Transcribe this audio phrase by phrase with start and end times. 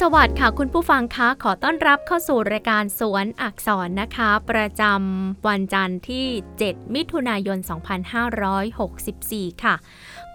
[0.04, 6.26] สวัสดิ์ค่ะคุณผู้ฟังคะขอต้อนรับเข้าสู่รายการสวนอักษรนะคะ ประจำวันจันทร์ที่
[6.60, 7.58] 7 มิถุนายน
[8.82, 9.76] 2564 ค่ะ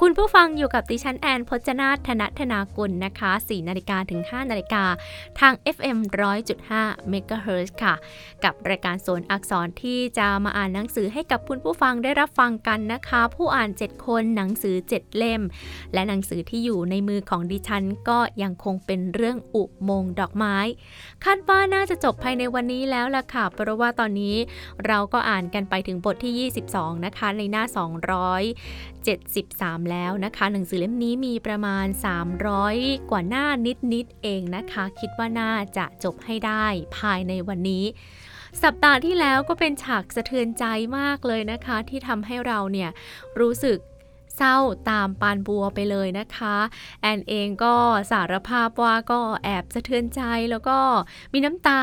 [0.05, 4.85] คุณผู้ฟังอยู่กับดิฉันแอนพจนาธนธนากุลนะคะ4นาฬิกาถึง 5นาฬิกา
[5.41, 5.99] ทาง FM
[6.57, 7.95] 100.5 MHz ค่ะ
[8.45, 15.43] กับรายการสวนอักษรที่จะมาอ่านหนังสือให้กับคุณผู้ฟังได้รับฟังกันนะคะ ผู้อ่าน 7 คนหนังสือ 7 เล่ม
[15.95, 20.57] และหนังสือที่อยู่ในมือของดิฉันก็ยังคงเป็นเรื่องอุโมงดอกไม้
[21.25, 24.37] คาดว่าน่าจะจบภายในวันนี้แล้วล่ะค่ะ เพราะว่าตอนนี้
[24.87, 27.65] เราก็อ่านกันไปถึงบทที่ 22 นะคะในหน้า
[29.05, 31.87] 73 แล้วนะคะ หนังสือเล่มนี้มีประมาณ
[32.49, 33.47] 300 กว่าหน้า
[33.95, 36.67] นิดๆเองนะคะ คิดว่าน่าจะจบให้ได้
[36.99, 37.85] ภายในวันนี้
[38.63, 40.65] สัปดาห์ที่แล้วก็เป็นฉากสะเทือนใจ
[40.99, 42.91] มากเลยนะคะ ที่ทำให้เราเนี่ย
[43.41, 43.79] รู้สึก
[44.45, 46.57] เศร้าตามปานบัวไปเลยนะคะ
[47.03, 47.75] แอนเองก็
[48.11, 50.21] สารภาพว่าก็แอบสะเทือนใจ
[50.51, 50.79] แล้วก็
[51.33, 51.83] มีน้ำตา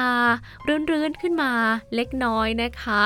[0.68, 1.52] รื่นๆขึ้นมา
[1.96, 3.02] เล็กน้อยนะคะ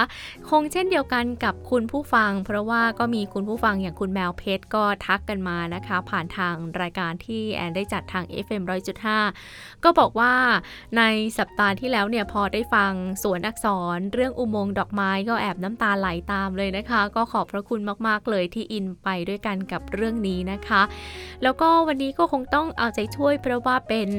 [0.50, 8.64] คงเช่นเดียวกันกับคุณผู้ฟัง เพราะว่าก็มีคุณผู้ฟังอย่างคุณแมวเพชรก็ทักกันมานะคะ ผ่านทางรายการที่แอนได้จัดทาง FM
[9.24, 10.34] 100.5 ก็บอกว่า
[10.98, 11.04] ใน
[11.38, 12.92] สัปดาห์ที่แล้วเนี่ยพอได้ฟัง
[13.24, 20.82] สวนอักษรเรื่องอุโมงค์ดอกไม้ก็แอบน้ำตาไหลตามเลยนะคะ ก็ขอบพระคุณมากๆเลยที่อินไปด้วยกันกับเรื่องนี้นะคะ
[21.44, 24.10] แล้วก็วันนี้ก็คงต้องเอาใจช่วยเพราะว่าเป็น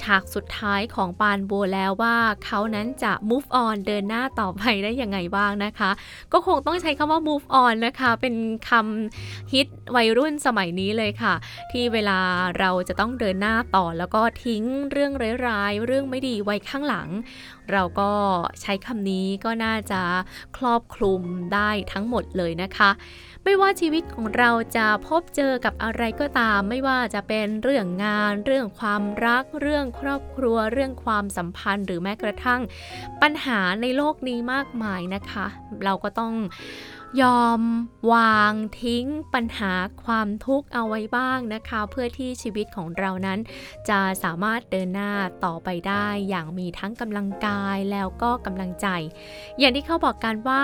[0.00, 5.90] ฉากสุดท้ายของปานบัวแล้วว่าเขานั้นจะ move on เดินหน้าต่อไปได้ยังไงบ้างนะคะ
[6.32, 8.34] ก็คงต้องใช้คำว่า move on นะคะ เป็น
[8.68, 11.34] คำฮิตวัยรุ่นสมัยนี้เลยค่ะ
[11.72, 12.18] ที่เวลา
[12.58, 15.12] เราจะต้องเดินหน้าต่อแล้วก็ทิ้งเรื่อง
[15.48, 17.08] ร้ายๆเรื่องไม่ดีไว้ข้างหลัง
[17.72, 18.10] เราก็
[18.60, 20.00] ใช้คำนี้ก็น่าจะ
[20.56, 21.22] ครอบคลุม
[21.54, 22.90] ได้ทั้งหมดเลยนะคะ
[23.44, 32.60] ไม่ว่าชีวิตของเราจะพบเจอกับอะไรก็ตาม ไม่ว่าจะเป็นเรื่องงาน เรื่องความรัก เรื่องครอบครัว เรื่องความสัมพันธ์ หรือแม้กระทั่ง
[33.22, 35.46] ปัญหาในโลกนี้มากมายนะคะ
[35.84, 36.34] เราก็ต้อง
[37.22, 37.60] ยอม
[38.12, 39.72] วางทิ้งปัญหา
[40.04, 43.38] ความทุกข์เอาไว้บ้างนะคะ เพื่อที่ชีวิตของเรานั้น
[43.88, 45.12] จะสามารถเดินหน้า
[45.44, 48.86] ต่อไปได้อย่างมีทั้งกำลังกายแล้วก็กำลังใจ
[49.58, 50.62] อย่างที่เขาบอกกันว่า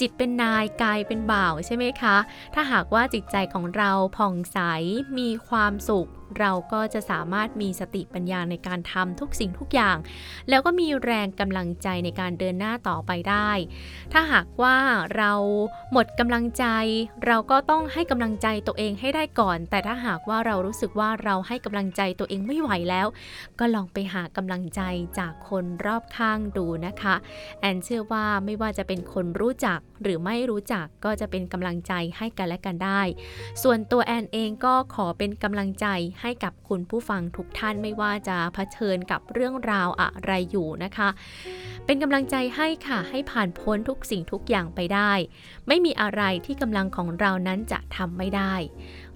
[0.00, 2.16] จิตเป็นนายกายเป็นบ่าวใช่ไหมคะ
[2.54, 4.58] ถ้าหากว่าจิตใจของเราผ่องใส
[5.18, 6.08] มีความสุข
[6.38, 9.96] เราก็จะสามารถมีสติปัญญาในการทำทุกสิ่งทุกอย่าง
[10.48, 13.50] แล้วก็มีแรงกำลังใจในการเดินหน้าต่อไปได้
[14.12, 14.76] ถ้าหากว่า
[15.16, 15.32] เรา
[15.92, 16.64] หมดกำลังใจ
[17.26, 23.06] เราก็ต้องให้กำลังใจตัวเองให้ได้ก่อน แต่ถ้าหากว่าเรารู้สึกว่าเราให้กำลังใจตัวเองไม่ไหวแล้ว
[23.58, 24.80] ก็ลองไปหากำลังใจ
[25.18, 27.14] จากคนรอบข้างดูนะคะ
[27.60, 33.00] แอนเชื่อว่าไม่ว่าจะเป็นคนรู้จักหรือไม่รู้จักก็จะเป็นกำลังใจให้กันและกันได้
[33.62, 35.86] ส่วนตัวแอนเองก็ขอเป็นกำลังใจ
[36.20, 41.08] ใให้กับคุณผู้ฟังทุกท่านไม่ว่าจะเผชิญกับเรื่องราวอะไรอยู่นะคะ
[41.86, 45.12] เป็นกำลังใจให้ค่ะ ให้ผ่านพ้นทุกสิ่งทุกอย่างไปได้
[45.68, 48.54] ไม่มีอะไรที่กำลังของเรานั้นจะทำไม่ได้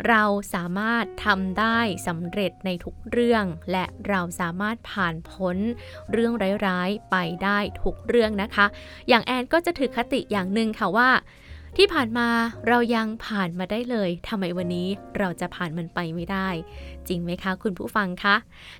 [0.08, 0.22] เรา
[0.54, 5.56] สามารถทำได้สำเร็จในทุกเรื่อง และเราสามารถผ่านพ้น
[6.12, 6.32] เรื่อง
[6.66, 8.66] ร้ายๆไปได้ทุกเรื่องนะคะ
[9.08, 11.10] อย่างแอนก็จะถือคติอย่างหนึ่งค่ะว่า
[11.76, 12.28] ที่ผ่านมา
[12.68, 14.88] เรายังผ่านมาได้เลย ทำไมวันนี้
[15.18, 16.48] เราจะผ่านมันไปไม่ได้
[17.08, 18.36] จริงไหมคะ คุณผู้ฟังคะ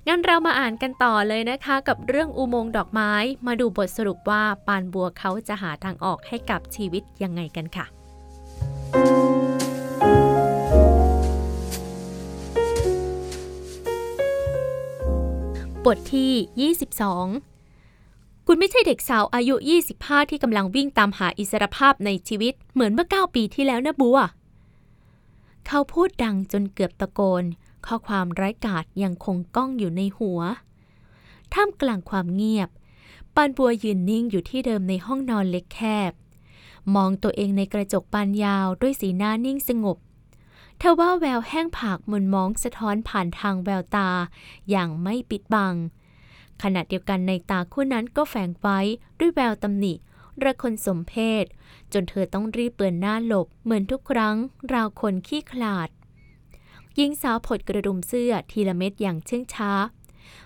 [0.07, 3.13] งั้นเรามาอ่านกันต่อเลยนะคะ กับเรื่องอุโมงค์ดอกไม้
[3.47, 7.85] มาดูบทสรุปว่าปานบัวเขาจะหาทางออกให้กับชีวิตยังไงกันค่ะ
[15.85, 19.55] บทที่ 22 คุณไม่ใช่เด็กสาวอายุ
[19.93, 24.19] 25 ที่กำลังวิ่งตามหาอิสรภาพในชีวิตเหมือนเมื่อ 9 ปีที่แล้วนะบัว
[25.67, 27.43] เขาพูดดังจนเกือบตะโกน
[27.85, 30.41] ข้อความไร้กาดยังคงก้องอยู่ในหัว
[31.53, 32.69] ท่ามกลางความเงียบ
[33.35, 36.11] ปานบัวยืนนิ่งอยู่ที่เดิมในห้องนอนเล็กแคบ
[36.95, 39.97] มองตัวเองในกระจกบานยาวด้วยสีหน้านิ่งสงบ
[40.77, 44.09] เทว่าแววแห้งผากมนมองสะท้อนผ่านทางแววตา
[44.69, 45.75] อย่างไม่ปิดบัง
[46.61, 48.79] ขณะเดียวกันในตาคู่นั้นก็แฝงไว้
[49.19, 49.93] ด้วยแววตำหนิ
[50.43, 51.45] ระคนสมเพศ
[51.93, 54.35] จนเธอต้องรีบเปือนหน้าหลบเหมือนทุกครั้ง
[54.73, 55.89] ราวคนขี้ขลาด
[57.01, 59.71] หญิงสาวผดกระดุมเสื้อทีละเม็ดอย่างเชื่องช้า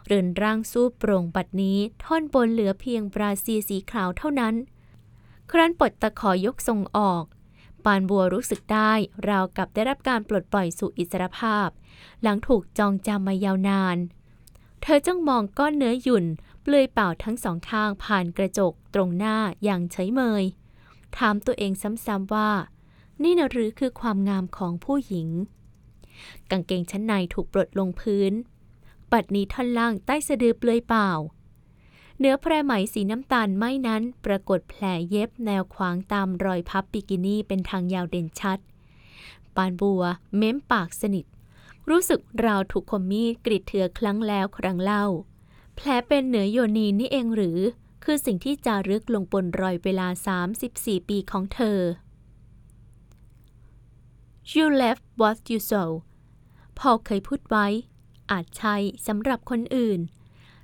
[0.05, 4.55] เรือนร่างสู้โปร่งบัดนี้ท่อนบนเหลือเพียงบราซีสีขาวเท่านั้น
[5.51, 7.23] ครั้นปลดตะขอยกทรงออก
[7.85, 8.91] ปานบัวรู้สึกได้
[9.29, 11.67] ราวกับได้รับการปลดปล่อยสู่อิสรภาพ
[12.21, 13.97] หลังถูกจองจำมายาวนาน
[14.81, 16.25] เธอจ้องมองก้อนเนื้อหยุ่น
[16.61, 20.43] เปลือยเปล่าทั้งสองข้างผ่านกระจกตรงหน้าอย่างเฉยเมย
[21.17, 21.71] ถามตัวเอง
[22.05, 22.49] ซ้ำๆว่า
[23.23, 25.29] นี่นะหรือคือความงามของผู้หญิง
[26.51, 28.33] กางเกงชั้นในถูกปลดลงพื้น
[29.11, 31.09] ปัดนี้ท่อนล่างใต้สะดือเปลือยเปล่า
[32.19, 38.59] เนื้อแพรไหมสีน้ำตาลไหม้นั้น ปรากฏแผลเย็บแนวขวางตามรอยพับบิกินี่เป็นทางยาวเด่นชัด
[39.55, 40.03] ปานบัว
[40.37, 41.25] เม้มปากสนิท
[41.89, 45.05] รู้สึกราวถูกคมมีดกรีดเถือครั้งแล้วครั้งเล่า
[45.75, 47.59] แผลเป็นเหนือโยนีนี่เองหรือ
[48.03, 50.07] คือสิ่งที่จารึกลงบนรอยเวลา
[50.59, 51.79] 34 ปีของเธอ
[54.51, 55.89] You left what you saw
[56.79, 57.67] พอเคยพูดไว้
[58.31, 58.75] อาจใช่
[59.07, 59.99] สำหรับคนอื่น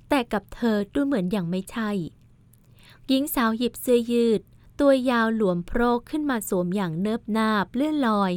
[0.08, 1.90] แต่กับเธอดูเหมือนอย่างไม่ใช่
[3.06, 4.40] หญิงสาวหยิบเสื้อยืด
[4.80, 8.32] ตัวยาวหลวมโพรกขึ้นมาสวมอย่างเนิบนาบเลื่อนลอย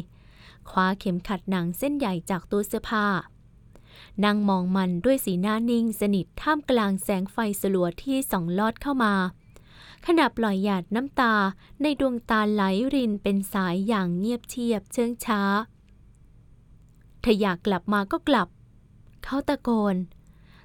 [0.69, 3.07] คว้าเข็มขัดหนังเส้นใหญ่จากตู้เสื้อผ้า
[4.23, 9.13] นั่งมองมันด้วยสีหน้านิ่งสนิทท่ามกลางแสงไฟสลัวที่ส่องลอดเข้ามา
[10.07, 11.33] ขณะปล่อยหยาดน้ำตา
[11.81, 12.63] ในดวงตาไหล
[12.93, 15.41] รินเป็นสายอย่างเงียบเชียบเชิงช้า
[17.23, 18.47] ถ้าอยากกลับมาก็กลับ
[19.23, 19.95] เขาตะโกน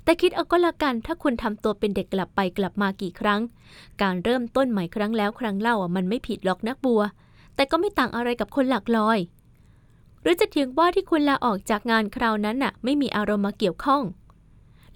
[0.04, 3.40] แต่คิดเอาก็ล้วกันถ้าคุณทำตัวเป็นเด็กกลับไปกลับมากี่ครั้ง
[4.02, 7.02] การเริ่มต้นใหม่ครั้งแล้วครั้งเล่าอะมันไม่ผิดหรอกนักบัว
[7.54, 9.18] แต่ก็ไม่ต่างอะไรกับคนหลักลอย
[10.22, 14.02] หรือจะเถียงว่าที่คุณลาออกจากงานคราวนั้นน่ะ ไม่มีอารมณ์มาเกี่ยวข้อง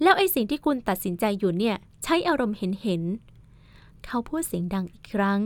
[0.03, 3.03] แล้วไอ้สิ่งที่คุณตัดสินใจอยู่เนี่ย ใช้อารมณ์เห็นเห็น
[4.07, 5.41] เขาพูดเสียงดังอีกครั้ง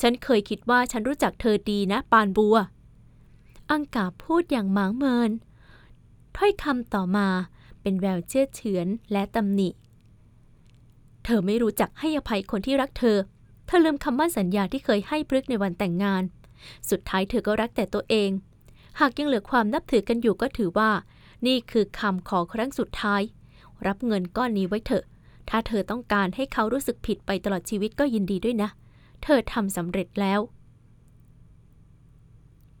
[0.00, 2.56] ฉันเคยคิดว่าฉันรู้จักเธอดีนะปานบัว
[3.70, 5.30] อังกาพูดอย่างหมางเมิน
[6.36, 7.28] ถ้อยคำต่อมา
[7.82, 9.68] เป็นแววเชื่อเฉือนและตำหนิ
[11.24, 13.18] เธอไม่รู้จักให้อภัยคนที่รักเธอ
[13.66, 16.22] เธอลืมคำมั่นสัญญาที่เคยให้พฤกในวันแต่งงาน
[16.90, 18.30] สุดท้ายเธอก็รักแต่ตัวเอง
[19.00, 20.90] หากยังเหลือความนับถือกันอยู่ก็ถือว่า
[21.46, 23.22] นี่คือคำขอครั้งสุดท้าย
[23.86, 25.04] รับเงินก้อนนี้ไว้เถอะ
[25.48, 28.70] ถ้าเธอต้องการให้เขารู้สึกผิดไปตลอดชีวิตก็ยินดีด้วยนะ
[29.22, 30.40] เธอทำสำเร็จแล้ว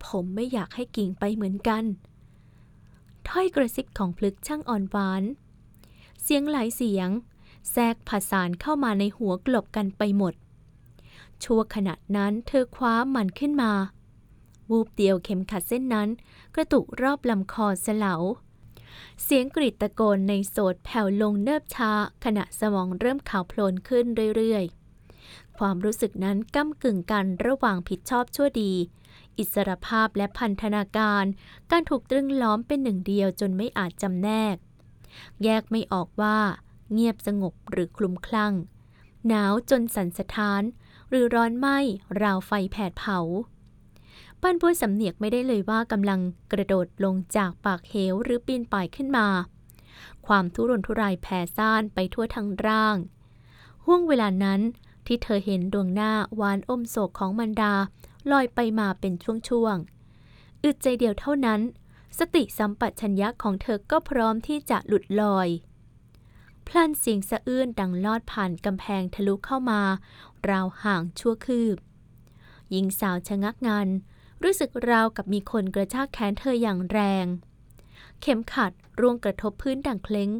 [0.06, 1.84] ผมไม่อยากให้กิ่งไปเหมือนกัน
[3.28, 5.22] ถ้อยกระซิบของพลึกช่างอ่อนหวาน
[6.22, 7.08] เสียงหลายเสียง
[7.70, 10.34] แทรกผสานเข้ามาในหัวกลบกันไปหมด
[11.44, 13.72] ชั่วขณะนั้นเธอคว้ามันขึ้นมา
[14.70, 16.08] วูบเดียวเข็มขัดเส้นนั้น
[16.54, 18.14] กระตุกรอบลำคอเสลา
[19.22, 21.92] เสียงกรีดตะโกนในโสดแผ่วลงเนิบช้า
[22.24, 24.06] ขณะสมองเริ่มขาวโพลนขึ้น
[24.36, 28.72] เรื่อยๆ ความรู้สึกนั้นก้ากึ่งกันระหว่างผิดชอบชั่วดี
[29.38, 31.24] อิสรภาพและพันธนาการ
[31.70, 34.56] การถูกตรึงล้อมเป็นหนึ่งเดียวจนไม่อาจจำแนก
[35.44, 36.38] แยกไม่ออกว่า
[36.92, 38.54] เงียบสงบหรือคลุมคลั่ง
[39.26, 40.62] หนาวจนสั่นสะท้าน
[41.08, 41.68] หรือร้อนไหม
[42.22, 43.18] ราวไฟแผดเผา
[44.42, 46.20] ป้านบัวสำเนียกไม่ได้เลยว่ากำลัง
[46.52, 49.26] กระโดดลงจากปากเหวหรือปีนป่ายขึ้นมา
[50.26, 52.96] ความทุรนทุรายแผ่ซ่านไปทั่วทั้งร่าง
[53.84, 54.60] ห่วงเวลานั้น
[55.06, 57.74] ที่เธอเห็นดวงหน้าหวานอมโศกของมันดา
[58.30, 59.12] ลอยไปมาเป็น
[59.48, 61.60] ช่วงๆ อึดใจเดียวเท่านั้น
[62.18, 65.48] สติสัมปชัญญะของเธอก็พร้อมที่จะหลุดลอย
[66.66, 69.80] พลันเสียงสะอื้นดังลอดผ่านกำแพงทะลุเข้ามา
[70.50, 71.76] ราวห่างชั่วคืบ
[72.70, 73.88] หญิงสาวชะงักงัน
[74.42, 77.26] รู้สึกราวกับมีคนกระชากแขนเธออย่างแรง
[78.20, 80.30] เข็มขัดร่วงกระทบพื้นดังเคล้ง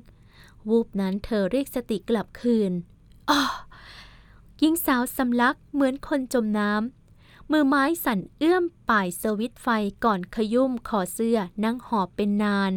[0.69, 2.73] วูบนั้นเธอเรียกสติกลับคืน
[3.31, 3.41] อ้อ
[4.59, 9.69] หญิงสาวสำลักเหมือนคนจมน้ำ มือไม้สั่นเอื้อมป่ายสวิตไฟ
[10.05, 12.73] ก่อนขยุ่มคอเสื้อนั่งหอบเป็นนาน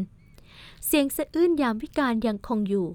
[0.85, 2.87] เสียงสะอื้นยามวิการยังคงอยู่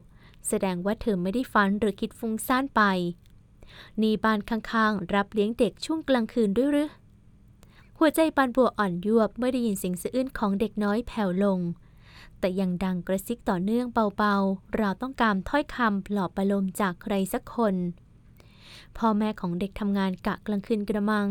[0.49, 2.83] แสดงว่าเธอไม่ได้ฝันหรือคิดฟุ้งซ่านไป
[4.03, 6.91] นี่บ้านข้างๆ รับเลี้ยงเด็กช่วงกลางคืนด้วยหรือ
[8.03, 11.61] หัวใจปานบัวอ่อนยวบเมื่อได้ยินเสียงสะอื้นของเด็กน้อยแผ่วลง
[12.39, 17.75] แต่ยังดังกระซิกต่อเนื่องเบาๆ เราต้องการถ้อยคำปลอบประโลมจากใครสักคน
[18.97, 21.29] พ่อแม่ของเด็กทำงานกะกลางคืนกระมัง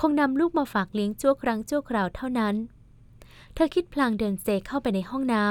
[0.00, 2.54] คงนำลูกมาฝากเลี้ยงชั่วครั้งชั่วคราวเท่านั้น
[3.54, 5.44] เธอคิดพลางเดินเซเข้าไปในห้องน้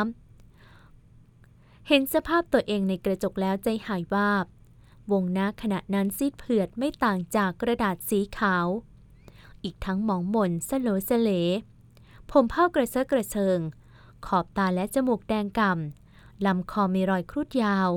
[0.72, 4.46] ำเห็นสภาพตัวเองในกระจกแล้วใจหายวาบ
[5.12, 8.68] วงหน้าขณะนั้นซีดเผือดไม่ต่างจากกระดาษสีขาว
[9.64, 11.30] อีกทั้งมองมนสโลสเล
[12.32, 13.60] ผมเผ้ากระเซาะกระเชิง
[14.26, 17.90] ขอบตาและจมูกแดงก่ำลำคอมีรอยครุดยาว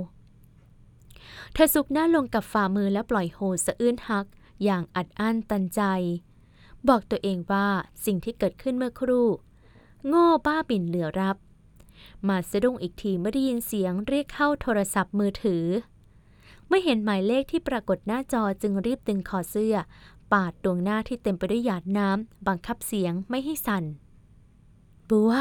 [1.53, 4.27] เธอซุกหน้าลงกับฝ่ามือและปล่อยโฮสะอื้นฮัก
[4.65, 5.81] อย่างอัดอั้นตันใจ
[6.89, 7.69] บอกตัวเองว่า
[8.05, 9.29] สิ่งที่เกิดขึ้นเมื่อครู่
[10.07, 11.37] โง่บ้าบิ่นเหลือรับ
[12.29, 15.65] มาสะดุ้งอีกทีเมื่อได้ยินเสียงเรียกเข้าโทรศัพท์มือถือ
[16.67, 19.77] เมื่อเห็นหมายเลขที่ปรากฏหน้าจอจึงรีบดึงคอเสื้อ
[20.35, 23.85] ปาดดวงหน้าที่เต็มไปด้วยหยาดน้ำบังคับเสียงไม่ให้สั่น
[25.11, 25.33] บัว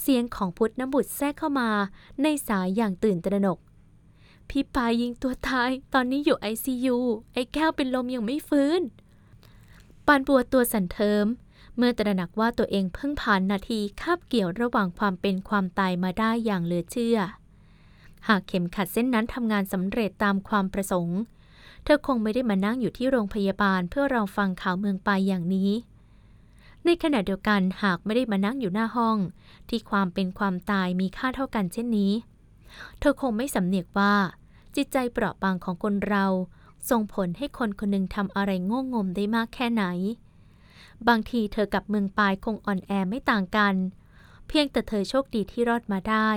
[0.00, 1.70] เสียงของพุทธน้ำบุตรแทรกเข้ามา
[2.22, 3.58] ในสายอย่างตื่นตระหนก
[4.48, 6.96] พี่ปายยิงตัวตาย ตอนนี้อยู่ไอซียู
[7.32, 8.80] ไอ้แก้วเป็นลมยังไม่ฟื้น
[10.06, 11.26] ปานบัวตัวสั่นเทิม
[11.76, 17.18] เมื่อตระหนักว่าตัวเองเพิ่งผ่านนาทีคาบเกี่ยวระหว่างความเป็นความตายมาได้อย่างเหลือเชื่อ
[18.28, 21.18] หากเข็มขัดเส้นนั้นทำงานสำเร็จตามความประสงค์
[21.88, 25.70] ธอคงไม่ได้มานั่งอยู่ที่โรงพยาบาลเพื่อรอฟังข่าวเมืองปายอย่างนี้
[26.84, 29.16] ในขณะเดียวกันหากไม่ได้มานั่งอยู่หน้าห้อง
[29.68, 32.12] ที่ความเป็นความตายมีค่าเท่ากันเช่นนี้
[32.98, 34.14] เธอคงไม่สำเนียกว่า
[34.76, 36.26] จิตใจเปราะบางของคนเรา
[36.90, 39.84] ส่งผลให้คนคนหนึ่งทำอะไรโง่งมได้มากแค่ไหน
[41.08, 43.74] บางทีเธอกับเมืองปลายคงอ่อนแอไม่ต่างกัน
[44.48, 46.30] เพียงแต่เธอโชคดีที่รอดมาได้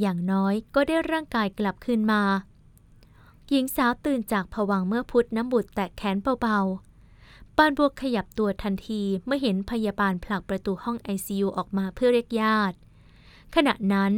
[0.00, 2.22] อย่างน้อยก็ได้ร่างกายกลับคืนมา
[3.52, 12.76] หญิงสาวตื่นจากผวังเมื่อพุทธน้ำบุตรแตะแขนเบาๆ ปานบัวขยับตัวทันทีเมื่อเห็นพยาบาลผลักประตูห้องไอซียูออกมาเพื่อเรียกญาติ
[13.54, 14.12] ขณะนั้น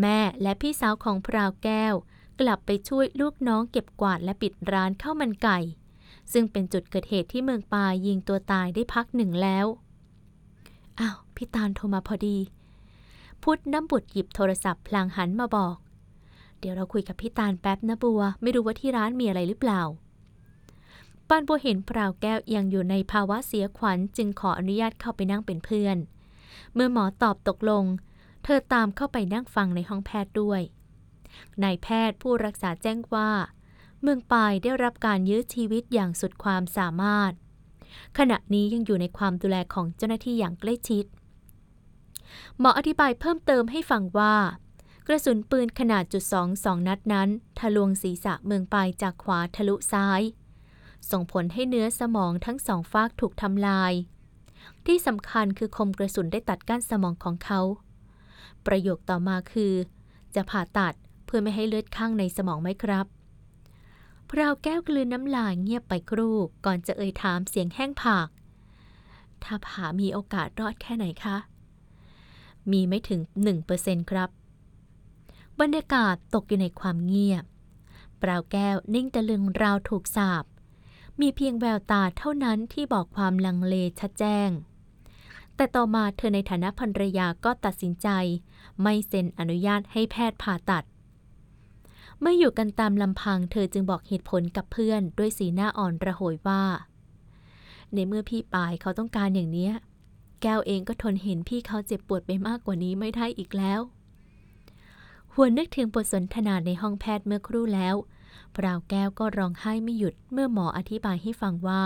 [0.00, 1.94] แม่และพี่สาวของพราวแก้ว
[2.40, 5.58] กลับไปช่วยลูกน้องเก็บกวาดและปิดร้านข้าวมันไก่
[6.32, 9.66] ซึ่งเป็นจุดเกิดเหตุที่เมืองปายยิงตัวตายได้พักหนึ่งแล้ว
[11.00, 12.38] อ้าวพี่ตาลโทรมาพอดี
[13.42, 15.76] พุทธน้ำบุตรหยิบโทรศัพท์พลางหันมาบอก
[16.60, 19.82] เดี๋ยวเราคุยกับพี่ตาลแป๊บนะบัว ไม่รู้ว่าที่ร้านมีอะไรหรือเปล่า
[21.28, 25.96] ปานบัวเห็นพราวแก้วยังอยู่ในภาวะเสียขวัญจึงขออนุญาตเข้าไปนั่งเป็นเพื่อน
[26.74, 27.84] เมื่อหมอตอบตกลง
[28.44, 30.60] เธอตามเข้าไปนั่งฟังในห้องแพทย์ด้วย
[31.62, 33.30] นายแพทย์ผู้รักษาแจ้งว่า
[34.02, 37.32] เมืองปายได้รับการยื้อชีวิตอย่างสุดความสามารถ
[38.18, 41.04] ขณะนี้ยังอยู่ในความดูแลของเจ้าหน้าที่อย่างใกล้ชิด
[42.58, 44.34] หมออธิบายเพิ่มเติมให้ฟังว่า
[45.10, 50.22] ระสุนปืนขนาดจุดสองสองนัดนั้น ทะลวงศีรษะเมืองปายจากขวาทะลุซ้าย
[51.10, 53.92] ส่งผลให้เนื้อสมองทั้งสองฟากถูกทำลาย
[54.86, 57.60] ที่สำคัญคือคมกระสุนได้ตัดกั้นสมองของเขา
[58.66, 59.74] ประโยคต่อมาคือ
[60.34, 63.06] จะผ่าตัดเพื่อไม่ให้เลือดข้างในสมองไหมครับ
[64.30, 68.28] พราวแก้วกลืนน้ำลายเงียบไปครู่ก่อนจะเอ่ยถามเสียงแห้งผาก
[69.42, 71.36] ถ้าผ่ามีโอกาสรอดแค่ไหนคะ
[72.70, 73.20] มีไม่ถึง
[73.66, 74.30] 1%ครับ
[75.60, 77.44] บรรยากาศตกอยู่ในความเงียบ
[78.22, 80.44] ปราวแก้วนิ่งตะลึงราวถูกสาบ
[81.20, 84.50] มีเพียงแววตาเท่านั้นที่บอกความลังเลชัดแจ้ง
[85.56, 88.08] แต่ต่อมาเธอในฐานะภรรยาก็ตัดสินใจ
[88.82, 90.84] ไม่เซ็นอนุญาตให้แพทย์ผ่าตัด
[92.20, 96.62] เมื่ออยู่กันตามลำพังเธอจึงบอกเหตุผลกับเพื่อนด้วยสีหน้าอ่อนระโหยว่า
[97.94, 99.72] ในเมื่อพี่ปายเขาต้องการอย่างเนี้ย
[100.42, 103.82] แก้วเองก็ทนเห็นพี่เขาเจ็บปวดไปมากกว่านี้ไม่ได้อีกแล้ว
[105.34, 107.94] หวนนึกถึงบทสนทนาในห้องแพทย์เมื่อครู่แล้ว
[108.56, 111.84] พราวแก้วก็ร้องไห้ไม่หยุดเมื่อหมออธิบายให้ฟังว่า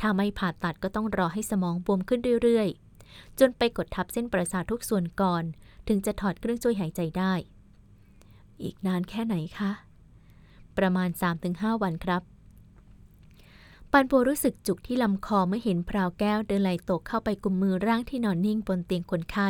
[0.00, 5.44] ถ้าไม่ผ่าตัดก็ต้องรอให้สมองบวมขึ้นเรื่อยๆ จนไปกดทับเส้นประสาททุกส่วนก่อน
[5.88, 7.32] ถึงจะถอดเครื่องช่วยหายใจได้
[8.62, 9.70] อีกนานแค่ไหนคะ
[10.78, 11.08] ประมาณ
[11.46, 12.22] 3-5 วันครับ
[13.92, 19.48] ปันปัวรู้สึกจุกที่ลำคอเมื่อเห็นพราวแก้วเดินไหลตกเข้าไปกุมมือร่างที่นอนนิ่งบนเตียงคนไข้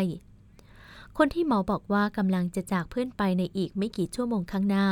[1.16, 4.88] คนที่หมอบอกว่ากำลังจะจากเพื่อนไปในอีกไม่กี่ชั่วโมงข้างหน้า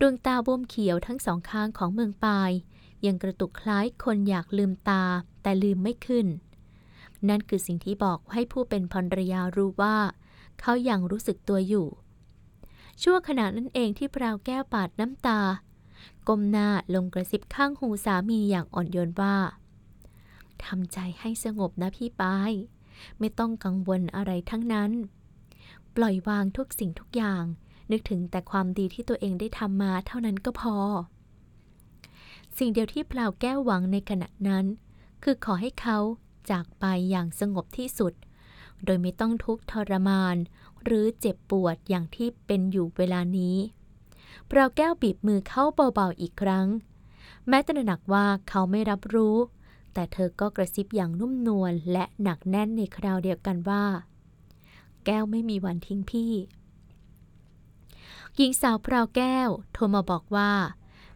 [0.00, 2.50] ดวงตาบวมเขียวทั้งสองข้างของเมืองปาย
[3.06, 5.04] ยังกระตุกคล้ายคนอยากลืมตา
[5.42, 6.26] แต่ลืมไม่ขึ้น
[7.28, 9.96] นั่นคือสิ่งที่บอกให้ผู้เป็นภรรยารู้ว่า
[10.60, 11.86] เขายังรู้สึกตัวอยู่
[13.02, 15.40] ชั่วขณะนั้นเองที่พราวแก้วปาดน้ำตา
[16.28, 19.36] ก้มหน้าลงกระซิบข้างหูสามีอย่างอ่อนโยนว่า
[20.64, 22.52] ทำใจให้สงบนะพี่ปาย
[23.18, 24.90] ไม่ต้องกังวลอะไรทั้งนั้น
[25.96, 27.44] ปล่อยวางทุกสิ่งทุกอย่าง
[27.90, 30.76] นึกถึงแต่ความดีที่ตัวเองได้ทำมาเท่านั้นก็พอ
[32.58, 34.64] สิ่งเดียวที่พลาวแก้วหวังในขณะนั้น
[35.22, 35.98] คือขอให้เขา
[36.50, 38.12] จากไปอย่างสงบที่สุด
[38.84, 40.36] โดยไม่ต้องทุกข์ทรมาน
[40.84, 43.56] หรือเจ็บปวดอย่างที่เป็นอยู่เวลานี้
[44.48, 45.64] พราวแก้วบีบมือเข้า
[45.94, 46.66] เบาๆอีกครั้ง
[47.48, 49.36] แม้ตระหนักว่าเขาไม่รับรู้
[49.94, 53.84] แต่เธอก็กระซิบอย่างนุ่มนวลและหนักแน่นในคราวเดียวกันว่า
[55.04, 56.32] แก้วไม่มีวันทิ้งพี่
[58.36, 60.50] หญิงสาวพราวแก้ว โทรมาบอกว่า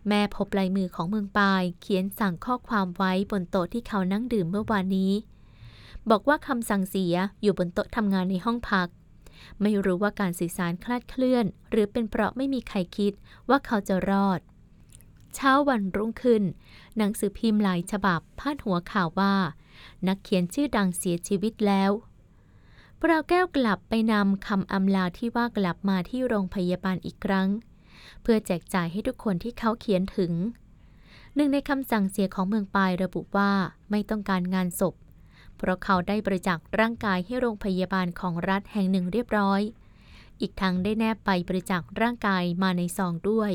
[0.09, 5.12] แม่พบลายมือของเมืองปาย เขียนสั่งข้อความไว้บนโต๊ะที่เขานั่งดื่มเมื่อวานนี้
[6.11, 8.88] บอกว่าคำสั่งเสียอยู่บนโต๊ะทำงานในห้องพัก
[9.62, 13.12] ไม่รู้ว่าการสื่อสารคลาดเคลื่อน หรือเป็นเพราะไม่มีใครคิด
[13.49, 14.41] ว่าเขาจะรอด
[15.35, 16.43] เช้าวันรุ่งขึ้น
[16.97, 19.35] หนังสือพิมพ์หลายฉบับพาดหัวข่าวว่า
[20.09, 21.91] นักเขียนชื่อดังเสียชีวิตแล้ว
[23.01, 27.49] ปราแก้วกลับไปนำคำอำลาที่ว่ากลับมาที่โรงพยาบาลอีกครั้ง
[28.23, 30.33] เพื่อแจกจ่ายให้ทุกคนที่เขาเขียนถึง
[31.35, 33.53] หนึ่งในคำสั่งเสียของเมืองปายระบุว่า
[33.91, 34.95] ไม่ต้องการงานศพ
[35.57, 39.61] เพราะเขาได้บริจาคร่างกายให้โรงพยาบาลของรัฐแห่งหนึ่งเรียบร้อย
[40.41, 43.53] อีกทั้งได้แนบไปบริจาคร่างกายมาในซองด้วย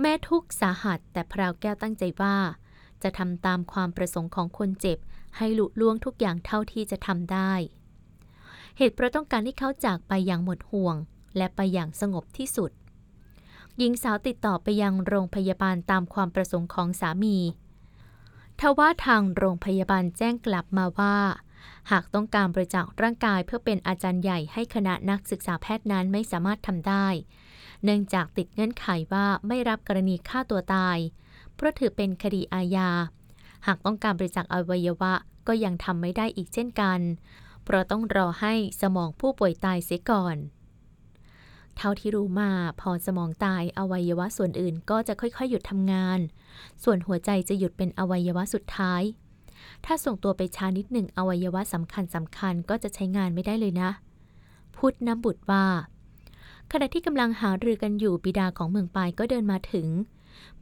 [0.00, 2.36] แม้ทุกข์สาหัสแต่พราวแก้วตั้งใจว่า
[3.02, 4.98] จะทำตามความประสงค์ของคนเจ็บ
[5.36, 7.52] ให้ลุล่วงทุกอย่างเท่าที่จะทำได้
[8.78, 10.96] เหตุเพราะต้องการให้เขาจากไปอย่างหมดห่วง
[11.36, 12.70] และไปอย่างสงบที่สุด
[13.78, 17.36] หญิงสาวติดต่อไปยังโรงพยาบาลตามความประสงค์ของสามี
[18.60, 21.16] ทว่าทางโรงพยาบาลแจ้งกลับมาว่า
[21.90, 27.06] หากต้องการบริจาคร่างกายเพื่อเป็นอาจารย์ใหญ่ให้คณะนักศึกษาแพทย์นั้นไม่สามารถทำได้
[27.84, 30.98] เนื่องจากติดเงื่อนไขว่าไม่รับกรณีฆ่าตัวตาย
[31.54, 32.90] เพราะถือเป็นคดีอาญา
[33.66, 35.12] หากต้องการบริจาคอวัยวะ
[35.46, 37.00] ก็ยังทำไม่ได้อีกเช่นกัน
[37.64, 40.36] เพราะต้องรอให้สมองผู้ป่วยตายเสียก่อน
[41.76, 46.18] เท่าที่รู้มาพอสมองตายอวัยวะส่วนอื่นก็จะค่อยๆ หยุดทำงาน
[46.84, 49.02] ส่วนหัวใจจะหยุดเป็นอวัยวะสุดท้าย
[49.84, 53.90] ถ้าส่งตัวไปช้านิดหนึ่งอวัยวะสำคัญสำคัญก็จะใช้งานไม่ได้เลยนะ
[54.76, 55.64] พุทธน้ำบุตรว่า
[56.72, 59.88] ขณะที่กำลังหารือกันอยู่บิดาของเมืองปายก็เดินมาถึง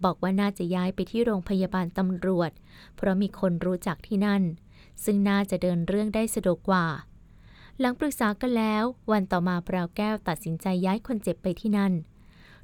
[0.05, 2.51] บอกว่าน่าจะย้ายไปที่โรงพยาบาลตำรวจ
[2.97, 4.43] เพราะมีคนรู้จักที่นั่น
[5.05, 6.87] ซึ่งน่าจะเดินเรื่องได้สะดวกกว่า
[7.81, 11.93] หลังปรึกษากันแล้ว วันต่อมาปราวแก้วตัดสินใจย้ายคนเจ็บไปที่นั่น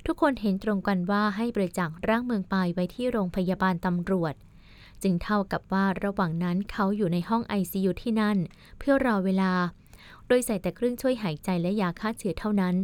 [0.06, 4.34] ทุกคนเห็นตรงกันว่าให้บริจาคร่างเมืองปายไว้ที่โรงพยาบาลตำรวจ
[5.02, 8.38] จึงเท่ากับว่าระหว่างนั้นเขาอยู่ในห้อง ICU ที่นั่น
[8.78, 9.52] เพื่อรอเวลา
[10.26, 12.74] โดยใส่แต่เครื่องช่วยหายใจและยาฆ่าเชื้อเท่านั้น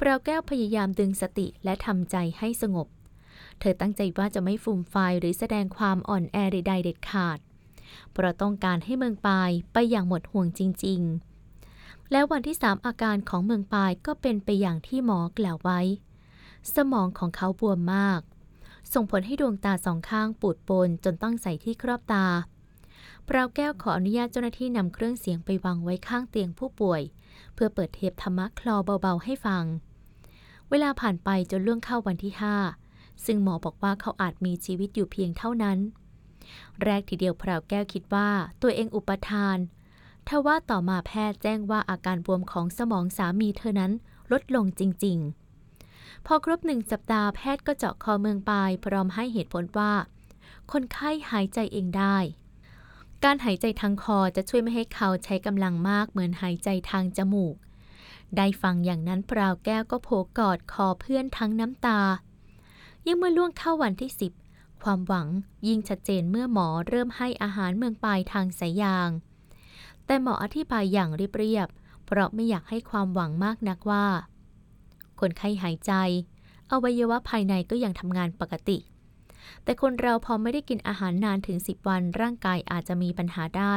[0.00, 2.88] ปราวแก้วพยายามดึงสติและทำใจให้สงบ
[3.60, 7.38] เธอตั้งใจว่าจะไม่ฟูมไฟายหรือแสดงความอ่อนแอใดๆเด็ดขาด
[8.12, 11.00] เพราะต้องการให้เมืองปายไปอย่างหมดห่วงจริง
[11.56, 15.80] ๆ แล้ววันที่สามอาการของเมืองปายก็เป็นไปอย่างที่หมอกล่าวไว้
[16.74, 18.20] สมองของเขาบวมมาก
[18.92, 22.26] ส่งผลให้ดวงตาสองข้างปูดปนจนต้องใส่ที่ครอบตา
[23.28, 27.02] ปราแก้วขออนุญาตเจ้าหน้าที่นำเครื่องเสียงไปวางไว้ข้างเตียงผู้ป่วย
[27.54, 29.64] เพื่อเปิดเทปธรรมะคลอเบาๆให้ฟัง
[30.70, 32.56] เวลาผ่านไปจนล่วงเข้าวันที่ห้า
[33.24, 35.78] ซึ่งหมอบอกว่าเขาอาจมีชีวิตอยู่เพียงเท่านั้น
[36.82, 38.30] แรกทีเดียวพราวแก้วคิดว่า
[38.62, 39.58] ตัวเองอุปทาน
[40.28, 43.92] ทว่าต่อมาแพทย์แจ้งว่าอาการบวมของสมองสามีเธอนั้น
[44.32, 45.18] ลดลงจริง
[45.72, 49.92] ๆ พอครบหนึ่งสัปดาห์แพทย์ก็เจาะคอเมืองปลายพร้อมให้เหตุผลว่า
[50.72, 52.16] คนไข้หายใจเองได้
[53.24, 57.54] การหายใจทางคอจะช่วยไม่ให้เขาใช้กำลังมากเหมือนหายใจทางจมูก
[58.36, 60.08] ได้ฟังอย่างนั้นปราวแก้วก็โผ
[60.38, 62.00] กอดคอเพื่อนทั้งน้ำตา
[63.06, 64.32] ยิ่งเมื่อล่วงเข้าวันที่สิบ
[64.82, 65.28] ความหวัง
[65.66, 69.10] ยิ่งชัดเจนเมื่อหมอเริ่มให้อาหารเมืองปลายทางสายยาง
[70.06, 74.06] แต่หมออธิบายอย่างเรียบๆเพราะไม่อยากให้ความหวังมากนักว่า
[75.20, 75.92] คนไข้หายใจ
[76.72, 78.78] อวัยวะภายในก็ยังทำงานปกติ
[79.64, 83.74] แต่คนเราพอไม่ได้กินอาหารนานถึง 10 วันร่างกายอาจจะมีปัญหาได้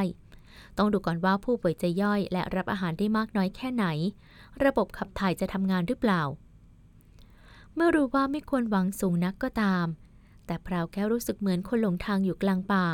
[0.78, 3.86] ต้องดูก่อนว่าผู้ป่วยจะย่อยและรับอาหารได้มากน้อยแค่ไหน
[4.66, 6.22] ระบบขับถ่ายจะทำงานหรือเปล่า
[7.76, 9.88] เมื่อรู้ว่าไม่ควรหวังสูงนักก็ตาม
[10.46, 12.86] แต่พราวแก้วรู้สึกเหมือนคนหลงทางอยู่กลางป่า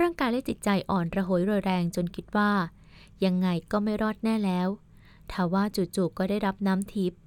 [0.00, 2.52] ร่างกายและจิตใจอ่อนระหยรอยแรงจนคิดว่า
[3.24, 4.68] ยังไงก็ไม่รอดแน่แล้ว
[5.32, 7.18] ทว่าจู่ๆก็ได้รับน้ำทิพย์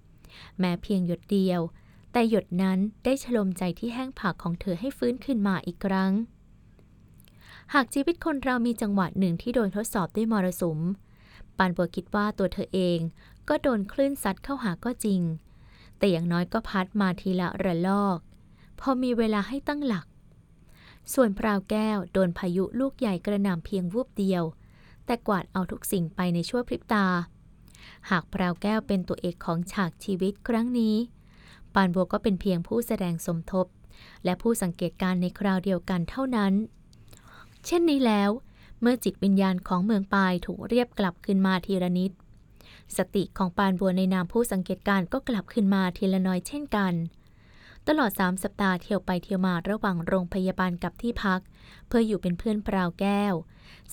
[0.59, 1.61] แม้เพียงหยดเดียว
[2.11, 6.11] แต่หยดนั้นได้ฉลมใจที่แห้งผากของเธอให้ฟื้นขึ้นมาอีกครั้ง
[7.73, 10.79] หากชีวิตคนเรามีจังหวะหนึ่งที่โดนทดสอบด้วยมรสุม
[11.59, 12.99] ปานบัวคิดว่าตัวเธอเอง
[13.47, 15.21] ก็โดนคลื่นซัดเข้าหาก็จริง
[15.97, 18.19] แต่อย่างน้อยก็พัดมาทีละระลอก
[18.79, 20.05] พอมีเวลาให้ตั้งหลัก
[21.13, 24.43] ส่วนพราวแก้วโดนพายุลูกใหญ่กระหน่ำเพียงวูบเดียว
[25.05, 27.05] แต่กวาดเอาทุกสิ่งไปในชั่วพริบตา
[28.09, 30.95] หากพราวแก้วเป็นตัวเอกของฉากชีวิตครั้งนี้
[31.73, 33.65] ปานบัวก็เป็นเพียงผู้แสดงสมทบ
[34.23, 36.53] และผู้สังเกตการณ์ในคราวเดียวกันเท่านั้น
[37.65, 38.29] เช่นนี้แล้ว
[38.81, 42.11] เมื่อจิตวิญญาณของเมืองปายถูกเรียบกลับคืนมาทีละนิด
[42.97, 46.93] สติของปานบัวในนามผู้สังเกตการก็กลับคืนมาทีละน้อยเช่นกัน
[47.87, 51.41] ตลอดสามสัปดาห์เที่ยวไปเที่ยวมาระหว่างโรงพยาบาลกับที่พัก
[51.87, 53.33] เพื่ออยู่เป็นเพื่อนปราวแก้ว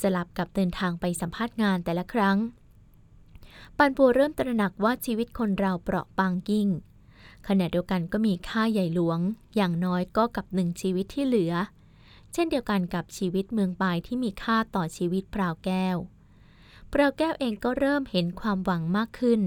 [0.01, 2.39] สลับกับเดินทางไปสัมภาษณ์งานแต่ละครั้ง
[3.77, 6.69] ปานบัวเริ่มตระหนักว่าชีวิตคนเราเปราะบางยิ่ง
[7.49, 9.19] ขณะเดียวกันก็มีค่าใหญ่หลวง
[9.57, 11.53] อย่างน้อยก็กับหนึ่งชีวิตที่เหลือ
[12.39, 15.97] เช่นเดียวกันกับชีวิตเมืองปายที่มีค่าต่อชีวิตปราวแก้ว
[16.93, 19.41] ปราวแก้วเองก็เริ่มเห็นความหวังมากขึ้น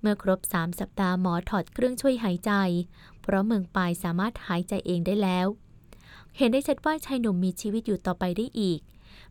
[0.00, 2.52] เมื่อครบสามสัปดาห์หมอถอดเครื่องช่วยหายใจ
[3.20, 5.46] เพราะเมืองปายสามารถหายใจเองได้แล้ว
[6.36, 8.80] เห็นได้ชัดว่าชายหนุ่มมีชีวิตอยู่ต่อไปได้อีก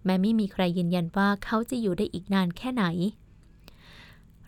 [0.03, 2.85] แม้ไม่มีใครยืนยันว่าเขาจะอยู่ได้อีกนานแค่ไหน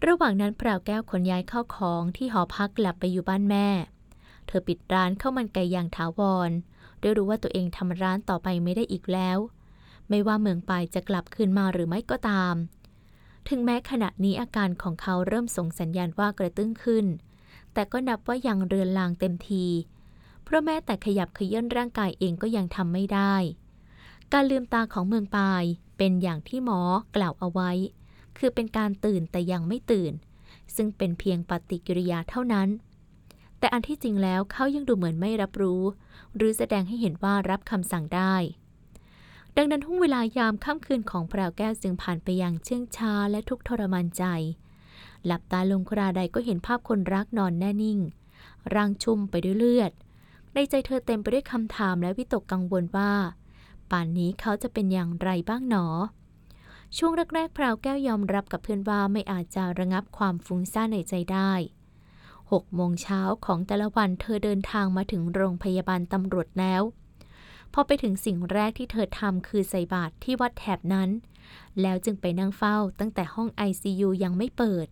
[0.05, 3.67] ระหว่างนั้นปราวแก้วขนย้ายเข้าของที่หอพักกลับไปอยู่บ้านแม่
[4.47, 6.51] เธอปิดร้านข้าวมันไก่อย่างถาวร
[7.05, 9.37] ด้วยรู้ว่าตัวเองทำร้านต่อไปไม่ได้อีกแล้ว
[10.09, 12.55] ไม่ว่าเมืองปายจะกลับคืนมาหรือไม่ก็ตาม
[13.49, 17.05] ถึงแม้ขณะนี้อาการของเขาเริ่มส่งสัญญาณว่ากระตุ้นขึ้น
[17.73, 19.65] แต่ก็นับว่ายังเรือนลางเต็มที
[20.43, 23.35] เพราะแม้แต่ขยับขยื่นร่างกายเองก็ยังทำไม่ได้
[24.33, 25.63] การลืมตาของเมืองปาย
[25.97, 26.79] เป็นอย่างที่หมอ
[27.15, 27.71] กล่าวเอาไว้
[28.37, 30.13] คือเป็นการตื่นแต่ยังไม่ตื่น
[30.75, 32.69] ซึ่งเป็นเพียงปฏิกิริยาเท่านั้น
[33.65, 35.83] แต่อันที่จริงแล้วเขายังดูเหมือนไม่รับรู้
[36.35, 38.35] หรือแสดงให้เห็นว่ารับคำสั่งได้
[39.57, 44.23] ดังนั้นห่วงเวลายามค่ำคืนของพราวแก้วจึงผ่านไปอย่างเชื่องช้าและทุกทรมานใจ
[45.25, 47.99] หลับตาลงคราใดก็เห็นภาพคนรักนอนแน่นิ่ง
[48.73, 49.91] ร่างชุ่มไปด้วยเลือด
[50.53, 53.11] ในใจเธอเต็มไปด้วยคำถามและวิตกกังวลว่า
[53.91, 55.85] ป่านนี้เขาจะเป็นอย่างไรบ้างหนอ
[56.97, 61.53] ช่วงแรกๆพราวแก้วยอมรับกับเพื่อนว่าไม่อาจจะระงับความฟุ้งซ่านในใจได้
[62.51, 66.81] หกโมงเช้าของแต่ละวันเธอเดินทางมาถึงโรงพยาบาลตำรวจแล้ว
[67.73, 71.09] พอไปถึงสิ่งแรกที่เธอทำคือใส่บาตรที่วัดแถบนั้น
[71.81, 74.87] แล้วจึงไปนั่งเฝ้าตั้งแต่ห้อง ICU ยังไม่เปิด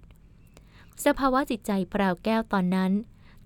[1.05, 2.91] สภาวะจิตใจปราวแก้วตอนนั้น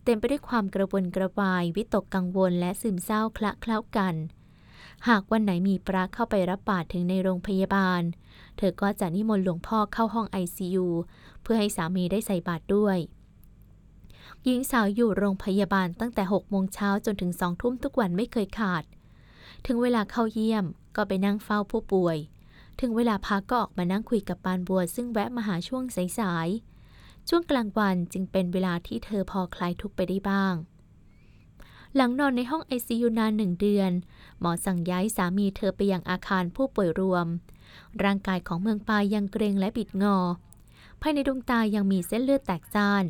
[0.03, 4.15] เต็มไปด้วยความกระวนกระวาย วิตกกังวลและซึมเศร้าคละเคล้ากัน
[5.07, 8.01] หากวันไหนมีพระเข้าไปรับบาตรถึงในโรงพยาบาล
[8.57, 10.85] เธอก็จะนิมนต์หลวงพ่อเข้าห้อง ICU
[11.41, 12.97] เพื่อให้สามีได้ใส่บาตรด้วย
[14.49, 18.83] หญิงสาวอยู่โรงพยาบาลตั้งแต่6โมงเช้าจนถึงสองทุ่มทุกวันไม่เคยขาด
[19.65, 22.17] ถึงเวลาเข้าเยี่ยมก็ไปนั่งเฝ้าผู้ป่วย
[22.79, 25.83] ถึงเวลาพักก็ออกมานั่งคุยกับปานบัว ซึ่งแวะมาหาช่วง
[26.19, 30.55] สายๆ ช่วงกลางวันจึงเป็นเวลาที่เธอพอคลายทุกข์ไปได้บ้าง
[31.95, 33.91] หลังนอนในห้อง ICU นานหนึ่งเดือน
[34.39, 37.27] หมอสั่งย้ายสามีเธอไปยังอาคารผู้ป่วยรวม
[38.03, 40.17] ร่างกายของเมืองปายยังเกรงและบิดงอ
[41.01, 43.05] ภายในดวงตายังมีเส้นเลือดแตกจ้าน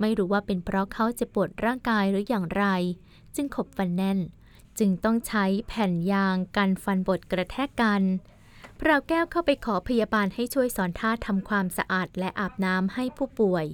[0.00, 2.64] ไม่รู้ว่าเป็นเพราะเขาเจะปวดร่างกายหรืออย่างไร
[3.34, 4.18] จึงขบฟันแน่น
[4.78, 8.02] จึงต้องใช้แผ่นยางกันฟันบดกระแทกกัน
[8.80, 13.66] พราวแก้วเข้าไปขอพยาบาลให้ช่วยสอนท่าทำความสะอาดและอาบน้ำให้ผู้ป่วย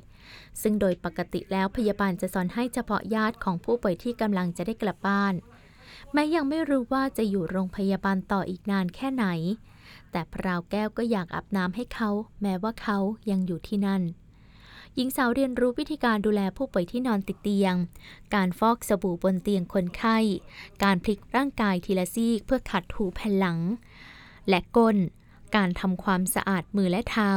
[0.63, 5.35] ซึ่งโดยปกติแล้วพยาบาลจะสอนให้เฉพาะญาติของผู้ป่วยที่กำลังจะได้กลับบ้าน
[6.13, 9.27] แม้ยังไม่รู้ว่าจะอยู่โรงพยาบาลต่ออีกนานแค่ไหน
[10.11, 12.11] แต่พราวแก้วก็อยากอาบน้ำให้เขา
[12.43, 12.99] แม้ว่าเขา
[13.31, 14.03] ยังอยู่ที่นั่น
[15.01, 17.75] หญิงสาวเรียนรู้วิธีการดูแลผู้ป่วยที่นอนติดเตียง
[18.35, 20.19] การฟอกสบู่บนเตียงคนไข้
[20.85, 23.59] การพลิกร่างกายทีละซีกเพื่อขัดถูแผ่นหลัง
[24.49, 24.97] และก้น
[25.57, 27.31] การทำความสะอาดมือและเท้า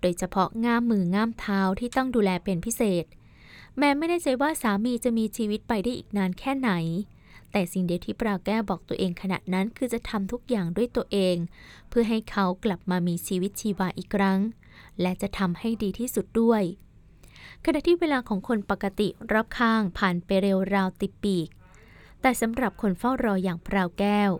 [0.00, 3.04] โดยเฉพาะง่ามมือง่ามเท้าที่ต้องดูแลเป็นพิเศษ
[3.78, 6.70] แม้ไม่แน่ใจว่าสามีจะมีชีวิตไปได้อีกนานแค่ไหน
[7.52, 11.36] แต่สิ่งเดียวที่ปราแก้วบอกตัวเองขณะนั้นคือจะทำทุกอย่างด้วยตัวเอง
[11.88, 14.40] เพื่อให้เขากลับมามีชีวิตชีวาอีกครั้ง
[15.00, 16.64] และจะทำให้ดีที่สุดด้วย
[17.64, 21.48] ขณะที่เวลาของคนปกติรอบข้างผ่านไปเร็วราวติปีก
[22.20, 24.30] แต่สำหรับคนเฝ้ารออย่างปราวแก้ว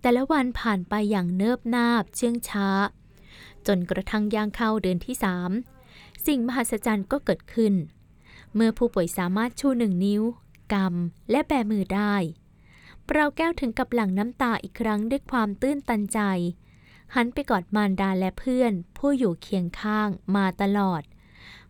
[0.00, 2.68] แต่ละวันผ่านไปอย่างเนิบนาบเชื่องช้า
[3.66, 5.50] จนกระทั่งย่างเข้าเดือนที่สาม
[6.26, 7.74] สิ่งมหัศจรรย์ก็เกิดขึ้น
[8.54, 10.22] เมื่อผู้ป่วยสามารถชูหนึ่งนิ้ว
[10.72, 12.14] กำและแบมือได้
[13.14, 16.20] เราแก้วถึงกับหลั่งน้ำตาอีกครั้งด้วยความตื้นตันใจ
[17.14, 21.02] หันไปกอดมารดาและเพื่อน ผู้อยู่เคียงข้างมาตลอด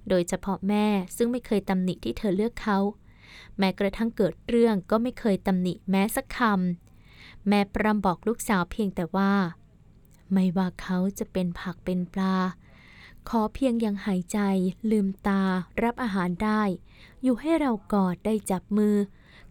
[0.08, 0.86] โดยเฉพาะแม่
[1.16, 2.78] ซึ่งไม่เคยตำหนิที่เธอเลือกเขา
[3.58, 9.32] แม้กระทั่งเกิดเรื่องก็ไม่เคยตำหนิแม้สักคำ แม่ปรำบอกลูกสาวเพียงแต่ว่า
[10.32, 12.36] ไม่ว่าเขาจะเป็นผักเป็นปลา
[13.28, 14.38] ขอเพียงยังหายใจ
[14.90, 15.42] ลืมตา
[15.82, 16.62] รับอาหารได้
[17.22, 18.96] อยู่ให้เรากอดได้จับมือ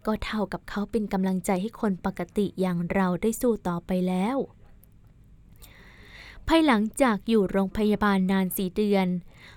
[0.05, 4.37] ก็เท่ากับเขาเป็นกำลังใจให้คนปกติอย่างเราได้สู้ต่อไปแล้ว
[6.47, 9.07] ภายหลังจากอยู่โรงพยาบาลนานสี่เดือน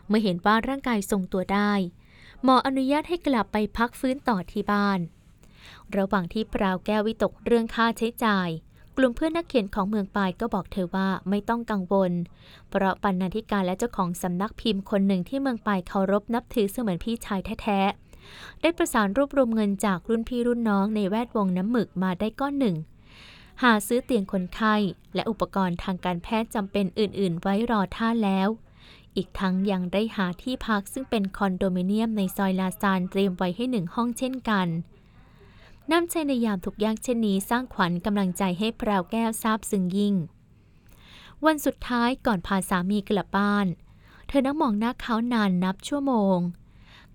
[0.06, 1.72] เมื่อเห็นว่าร่างกายทรงตัวได้
[2.42, 4.98] หมออนุญาตให้กลับไปพักฟื้นต่อที่บ้าน
[5.96, 8.48] ระหว่างที่ปราวแก้ววิตกเรื่องค่าใช้จ่าย
[8.96, 12.12] กลุ่มเพื่อนนักเขียนของเมืองปายก็บอกเธอว่าไม่ต้องกังวล
[12.68, 22.76] เพราะปันนันทิการและเจ้าของสำนักพิมพ์คนหนึ่งที่เมืองปายเคารพนับถือเสมือนพี่ชายแท้ๆได้ประสานรวบรวมเงินจากรุ่นพี่รุ่นน้องในแวดวงน้ำหมึกมาได้ก้อนหนึ่ง
[23.62, 24.74] หาซื้อเตียงคนไข้
[25.14, 28.48] และอุปกรณ์ทางการแพทย์จำเป็นอื่น ๆ ไว้รอท่าแล้ว
[29.16, 34.68] อีกทั้งยังได้หาที่พักซึ่งเป็นคอนโดมิเนียมในซอยลาซานเตรียมไว้ให้หนึ่งห้องเช่นกัน
[35.90, 40.14] น้ำใจในยามทุกยากเช่นนี้สร้างขวัญกำลังใจให้พราวแก้วซาบซึ้งยิ่ง
[41.44, 43.66] วันสุดท้ายก่อนพาสามีกลับบ้าน
[44.28, 46.38] เธอนั่งมองหน้าเขานานนับชั่วโมง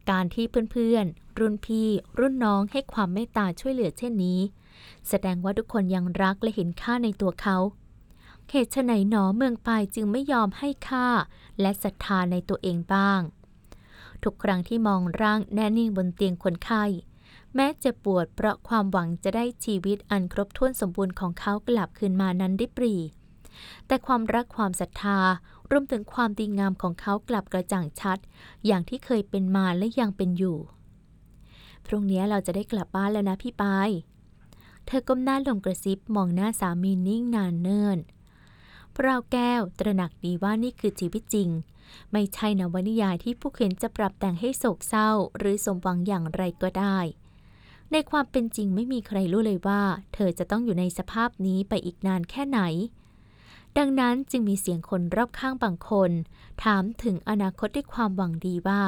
[0.09, 4.39] การที่เพื่อนๆ รุ่นพี่ รุ่นน้องให้ความเมตตาช่วยเหลือเช่นนี้
[5.09, 7.57] แสดงว่าทุกคนยังรักและเห็นค่าในตัวเขา
[8.49, 11.07] เหตุไฉนหนอเมืองปายจึงไม่ยอมให้ค่า
[11.61, 13.21] และศรัทธาในตัวเองบ้าง
[14.23, 16.83] ทุกครั้งที่มองร่างแน่นิ่งบนเตียงคนไข้
[17.55, 22.93] แม้จ็บปวดเพราะความหวังจะได้ชีวิตอันครบถ้วนสมบูรณ์ของเขากลับคืนมานั้นได้ปรี
[23.87, 25.19] แต่ความรักความศรัทธา
[25.71, 28.17] รวมถึงความดีงามของเขากลับกระจ่างชัด
[28.65, 30.57] อย่างที่เคยเป็นมาและยังเป็นอยู่
[31.85, 33.89] พรุ่งนี้เราจะได้กลับบ้านแล้วนะพี่ปาย
[34.91, 37.99] เธอก้มหน้าลงกระซิบมองหน้าสามีนิ่งนานเนิ่น
[38.95, 41.49] พราวแก้วตระหนักดีว่านี่คือชีวิตจริง
[42.11, 46.97] ไม่ใช่นวนิยายที่ผู้เขียนจะปรับแต่งให้โศกเศร้า หรือสมหวังอย่างไรก็ได้
[47.91, 49.81] ในความเป็นจริงไม่มีใครรู้เลยว่า
[50.13, 52.59] เธอจะต้องอยู่ในสภาพนี้ไปอีกนานแค่ไหน
[53.77, 56.11] ดังนั้นจึงมีเสียงคนรอบข้างบางคน
[56.63, 58.83] ถามถึงอนาคตด้วยความหวังดีว่า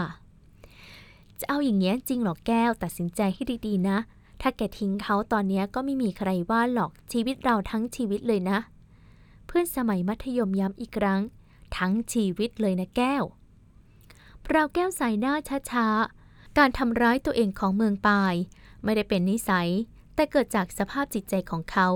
[1.40, 3.98] จะเอาอย่างเงี้จริงหรอแก้วตัดสินใจให้ดีๆนะ
[4.42, 8.60] ถ้าแกทิ้งเขาตอนนี้ก็ไม่มีใครว่าหรอกชีวิตเราทั้งชีวิตเลยนะ
[9.46, 11.22] เพื่อนสมัยมัธยมย้ำอีกครั้ง
[11.78, 13.24] ทั้งชีวิตเลยนะแก้ว
[14.46, 15.34] พราวแก้วใสายหน้า
[15.72, 18.36] ช้าๆ การทำร้ายตัวเองของเมืองปาย
[18.84, 19.70] ไม่ได้เป็นนิสัย
[20.16, 21.88] แต่เกิดจากสภาพจิตใจของเขา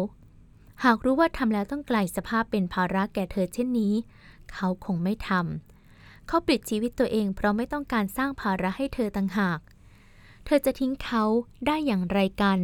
[0.84, 3.94] หากรู้ว่าทำแล้วต้องกลายสภาพเป็นภาระแก่เธอเช่นนี้
[4.54, 9.60] เขาคงไม่ทำเขาปลิดชีวิตตัวเองเพราะไม่ต้องการสร้างภาระให้เธอต่างหาก
[10.46, 11.24] เธอจะทิ้งเขา
[11.68, 12.60] ได้อย่างไรกัน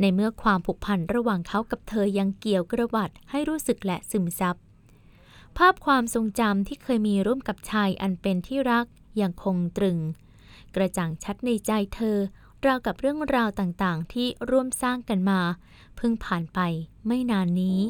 [0.00, 4.56] ในเมื่อความผูกพันระหว่างเขากับเธอยังเกี่ยวกระวัดให้รู้สึกและซึมซับ
[5.56, 8.86] ภาพความทรงจำที่เคยมีร่วมกับชายอันเป็นที่รัก
[9.20, 9.98] ยังคงตรึง
[10.74, 12.18] กระจ่างชัดในใจเธอ
[12.66, 15.40] ราวกับเรื่องราวต่างๆ ที่ร่วมสร้างกันมา
[15.96, 16.58] เพิ่งผ่านไป
[17.06, 17.80] ไม่นานนี้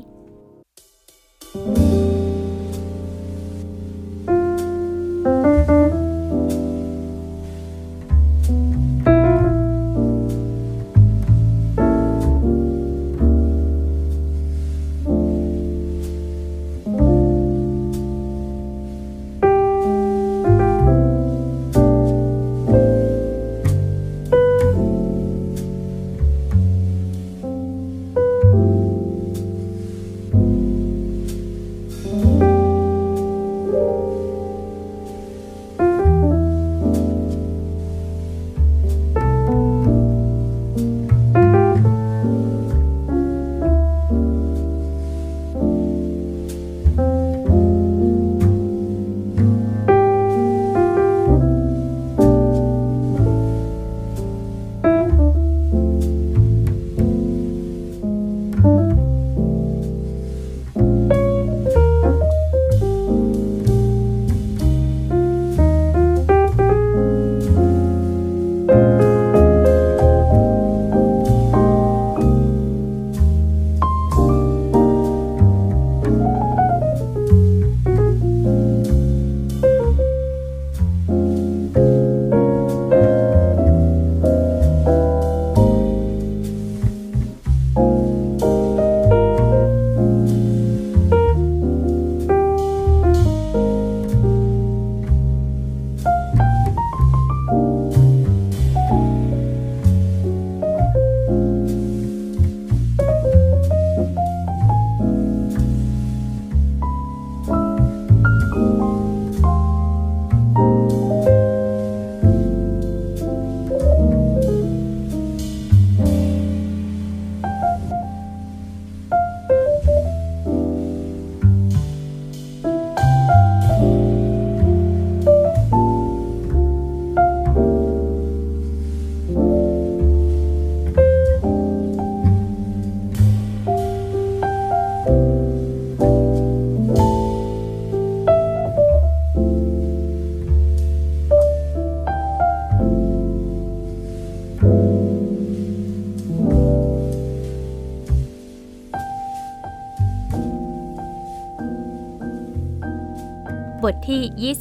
[154.07, 154.55] ที่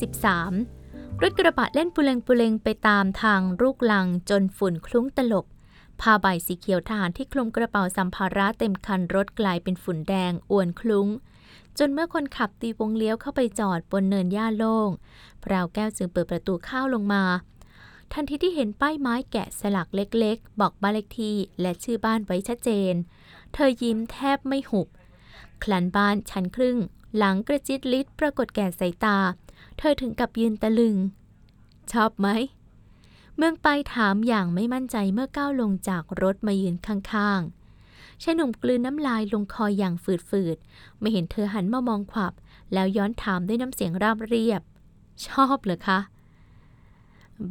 [0.67, 5.45] 23 รถกระบะเล่นปุเลงปุเลงไปตามทางลูกลังจนฝุ่นคลุ้งตลบ
[6.01, 11.07] ผ้าใบสีเขียวทหารที่คลุมกระเป๋าสัมภาระเต็มคันรถกลายเป็นฝุ่นแดงอ้วนคลุ้ง
[11.77, 14.89] จนเมื่อคนขับตีวงเลี้ยวเข้าไปจอดบนเนินหญ้าโล่ง
[15.43, 17.23] พราวแก้วจึงเปิดประตูเข้าลงมา
[18.13, 22.93] ทันทีที่เห็นป้ายไม้แกะสลักเล็กๆ บอกบ้านเลขที่และชื่อบ้านไว้ชัดเจน
[23.53, 24.87] เธอยิ้มแทบไม่หุบ
[25.63, 26.77] คลันบ้านชั้นครึ่ง
[27.17, 29.17] หลังกระจิตลิดปรากฏแก่สายตา
[29.77, 30.95] เธอถึงกับยืนตะลึง
[31.91, 32.27] ชอบไหม
[33.35, 39.93] เมืองไปถามอย่างไม่มั่นใจเมื่อก้าวลงจากรถมายืนข้างๆชายหนุ่มกลืนน้ำลายลงคออย่าง
[40.29, 42.33] ฝืดๆ ไม่เห็นเธอหันมามองขวับ
[42.73, 44.61] แล้วย้อนถามด้วยน้ำเสียงราบเรียบ
[45.27, 45.99] ชอบเหรอคะ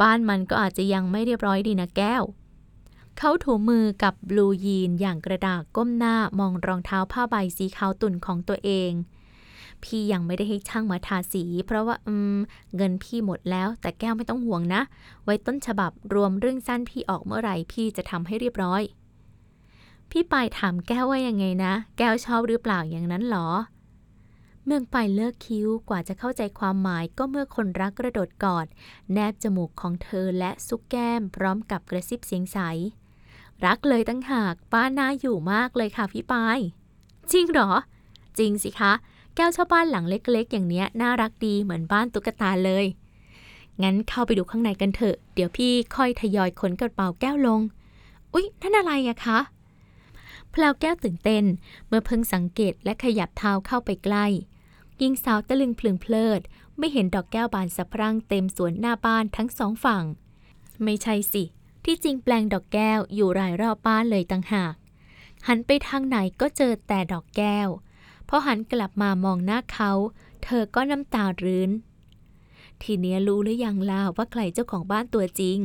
[0.01, 2.23] บ้านมันก็อาจจะยังไม่เรียบร้อยดีนะแก้ว
[3.19, 8.93] เขาถูมือกับบลูยีนอย่างกระดากก้มหน้ามองรองเท้าผ้าใบสีขาวตุ่นของตัวเอง
[9.85, 12.39] พี่ยังไม่ได้ให้ช่างมาทาสี เพราะว่าอืม
[12.77, 14.83] เงินพี่หมดแล้ว แต่แก้วไม่ต้องห่วงนะ
[15.25, 18.83] ไว้ต้นฉบับรวมเรื่องสั้นพี่ออกเมื่อไหร่พี่จะทำให้เรียบร้อย
[20.11, 23.49] พี่ปายถามแก้วว่ายังไงนะ แก้วชอบหรือเปล่าอย่างนั้นหรอ
[24.65, 28.67] เมืองไปเลิกคิ้วกว่าจะเข้าใจความหมายก็เมื่อคนรักกระโดดกอด
[29.13, 32.59] แนบจมูกของเธอและซุกแก้ม พร้อมกับกระซิบเสียงใส
[33.65, 36.59] รักเลยตั้งหากป้าน่าอยู่มากเลยค่ะพี่ปาย
[37.33, 37.71] จริงเหรอ
[38.39, 38.93] จริงสิคะ
[39.37, 42.87] แก้วเชอบบ้านหลังเล็กๆ อย่างเนี้ยน่ารักดีเหมือนบ้านตุ๊กตาเลย
[43.83, 47.61] งั้นเข้าไปดูข้างในกันเถอะ เดี๋ยวพี่ค่อยทยอยขนกระเป๋าแก้วลง
[48.33, 49.39] อุ๊ย นั่นอะไรอะคะ
[50.53, 51.45] พลาวแก้วตื่นเต้น
[51.89, 54.27] เมื่อเพิ่งสังเกตและขยับเท้าเข้าไปใกล้
[54.99, 56.41] หญิงสาวตะลึงพลึงเพลิด
[56.79, 60.05] ไม่เห็นดอกแก้วบานสะพรั่งเต็มสวนหน้าบ้านทั้งสองฝั่ง
[60.85, 61.45] ไม่ใช่สิ
[61.85, 64.75] ที่จริงแปลงดอกแก้วอยู่รายรอบบ้านเลยต่างหาก
[65.47, 67.69] หันไปทางไหนก็เจอแต่ดอกแก้ว
[68.29, 69.93] พอหันกลับมามองหน้าเขา
[70.45, 71.71] เธอก็น้ำตารื้น
[72.83, 75.59] ทีเนี้ยรู้หรือยังล่ะว่าใครเจ้าของบ้านตัวจริง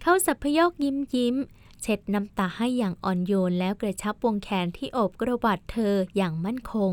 [0.00, 1.36] เขาสับพยอกยิ้มยิ้ม
[1.82, 6.92] เช็ดน้ำตาให้อย่างอ่อนโยนแล้วกระชับวงแขนที่โอบกระบาดเธออย่างมั่นคง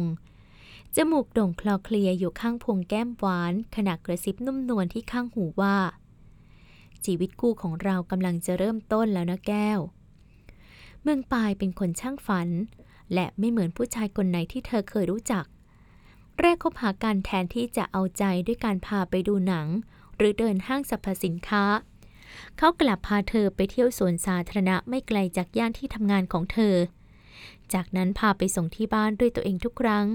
[0.96, 5.78] จมูกโด่งคลอเคลียอยู่ข้างพวงแก้มหวาน ขณะกระซิบนุ่มนวลที่ข้างหูว่า
[7.06, 9.80] ชีวิตคู่ของเรากำลังจะเริ่มต้นแล้วนะแก้ว
[11.02, 12.50] เมืองปายเป็นคนช่างฝัน
[13.14, 15.46] และไม่เหมือนผู้ชายคนไหนที่เธอเคยรู้จัก
[16.40, 19.68] แรกคบหากันแทนที่จะเอาใจด้วยการพาไปดูหนัง
[20.18, 21.64] หรือเดินห้างสรรพสินค้า
[22.58, 26.76] เขากลับพาเธอไปเที่ยวสวนสาธารณะไม่ไกลจากย่านที่ทำงานของเธอ
[27.74, 30.06] จากนั้นพาไปส่งที่บ้านด้วยตัวเองทุกครั้ง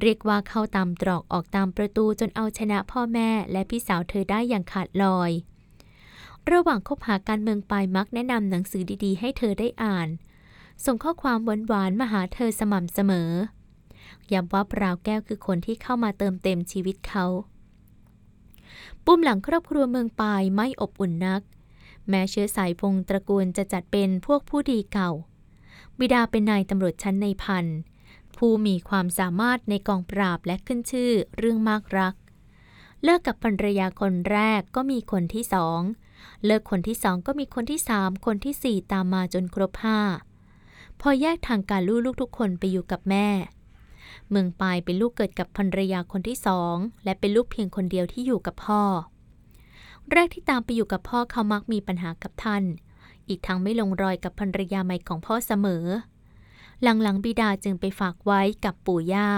[0.00, 5.30] เรียกว่าเข้าตามตรอกออกตามประตูจนเอาชนะพ่อแม่และพี่สาวเธอได้อย่างขาดลอย
[6.52, 10.08] ระหว่างคบหาการเมืองปลายมักแนะนำหนังสือดีๆ ให้เธอได้อ่าน
[10.84, 13.30] ส่งข้อความหวานๆมาหาเธอสม่ำเสมอ
[14.32, 17.26] ย้ำว่าปราวแก้วคือคนที่เข้ามาเติมเต็มชีวิตเขา
[19.04, 21.42] ปุ่มหลังครอบครัวเมืองปายไม่อบอุ่นนัก
[22.08, 25.10] แม้เชื้อสายพงศ์ตระกูลจะจัดเป็นพวกผู้ดีเก่า
[25.98, 27.66] บิดาเป็นนายตำรวจชั้นในพัน
[28.36, 32.14] ผู้มีความสามารถในกองปราบและขึ้นชื่อเรื่องมากรัก
[33.02, 35.80] เลิกกับภรรยาคนแรกก็มีคนที่สอง
[36.44, 40.00] เลิกคนที่สองก็มีคนที่สามคนที่สี่ตามมาจนครบห้า
[41.00, 43.28] พอแยกทางการลูกลูกทุกคนไปอยู่กับแม่
[44.30, 48.82] เมืองปายเป็นลูกเกิดกับภรรยาคนที่สอง และเป็นลูกเพียงคนเดียวที่อยู่กับพ่อ
[50.12, 52.64] แรกที่ตามไปอยู่กับพ่อเขามักมีปัญหากับท่าน
[53.28, 55.84] อีกทั้งไม่ลงรอยกับภรรยาใหม่ของพ่อเสมอ
[56.82, 59.30] หลังๆบิดาจึงไปฝากไว้กับปู่ย่า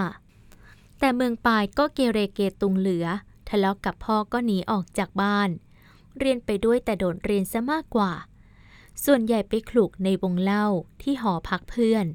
[0.99, 3.05] แต่เมืองปายก็เกเรเกตุงเหลือ
[3.49, 5.49] ทะเลาะกับพ่อก็หนีออกจากบ้าน
[6.17, 8.11] เรียนไปด้วยแต่โดดเรียนซะมากกว่า
[9.05, 10.65] ส่วนใหญ่ไปขลุกในวงเล่า
[11.01, 12.05] ที่หอพักเพื่อน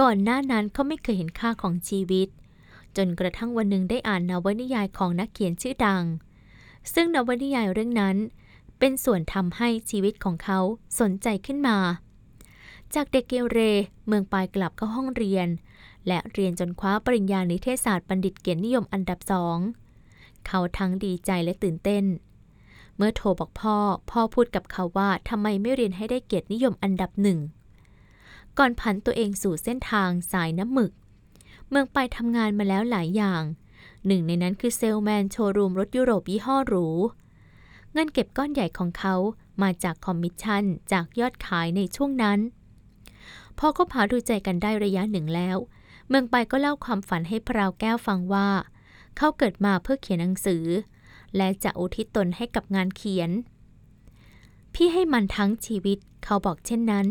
[0.00, 2.28] ก่อนหน้านั้นเขาไม่เคยเห็นค่าของชีวิต
[2.96, 6.04] จนกระทั่งวันหนึ่งได้อ่านนวนิยายของนักเขียนชื่อดัง
[6.94, 8.16] ซึ่งนวนิยายเรื่องนั้น
[8.78, 10.58] เป็นส่วนทำให้ชีวิตของเขา
[11.00, 11.78] สนใจขึ้นมา
[12.94, 13.58] จากเด็กเกเร
[14.06, 15.48] เมืองปลายกลับเข้าห้องเรียน
[16.06, 19.58] และเรียนจนคว้าปริญญานิเทศศาสตร์บัณฑิตเกียรตินิยมอันดับสอง
[20.46, 22.04] เขาทั้งดีใจและตื่นเต้น
[22.96, 23.76] เมื่อโทรบอกพ่อ
[24.10, 27.38] พ่อพูดกับเขาว่าทำไมไม่เรียนให้ได้เกียรตินิยมอันดับหนึ่ง
[28.58, 30.92] ก่อนผันตัวเองสู่เส้นทางสายน้ำหมึก
[31.68, 33.42] เมืองปายทำงานมาแล้วหลายอย่าง
[34.06, 36.86] หนึ่งในนั้นคือเซลส์แมนโชว์รูมรถยุโรปยี่ห้อหรู
[37.92, 39.14] เงินเก็บก้อนใหญ่ของเขา
[39.62, 42.38] มาจากคอมมิชชั่นจากยอดขายในช่วงนั้น
[43.58, 45.56] พอคบหาดูใจกันได้ระยะหนึ่งแล้ว
[46.08, 48.48] เมืองปายก็เล่าความฝันให้พราวแก้วฟังว่า
[49.16, 50.64] เขาเกิดมาเพื่อเขียนหนังสือ
[51.36, 53.30] และจะอุทิศตนให้กับงานเขียน
[54.74, 57.06] พี่ให้มันทั้งชีวิตเขาบอกเช่นนั้น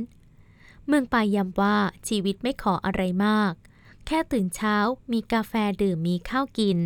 [0.87, 3.53] เมืองปายย้ำว่าชีวิตไม่ขออะไรมาก
[4.05, 4.75] แค่ตื่นเช้า
[5.11, 6.77] มีกาแฟดื่มมีข้าวกิน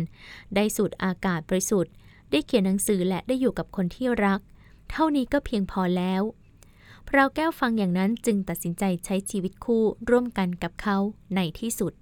[0.54, 1.94] ได้สูดอากาศบริสุทธิ์
[2.30, 4.40] ได้เขียนหนังสือและได้อยู่กับคนที่รัก
[4.90, 6.22] เท่านี้ก็เพียงพอแล้ว
[7.08, 10.96] พราแก้วฟังอย่างนั้นจึงตัดสินใจใช้ชีวิตคู่ร่วมกันกับเขา
[11.34, 11.92] ในที่สุด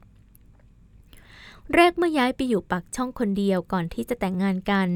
[1.75, 4.89] แรกเมื่อย้ายไปอยู่ปักช่องคนเดียวก่อนที่จะแต่งงานกัน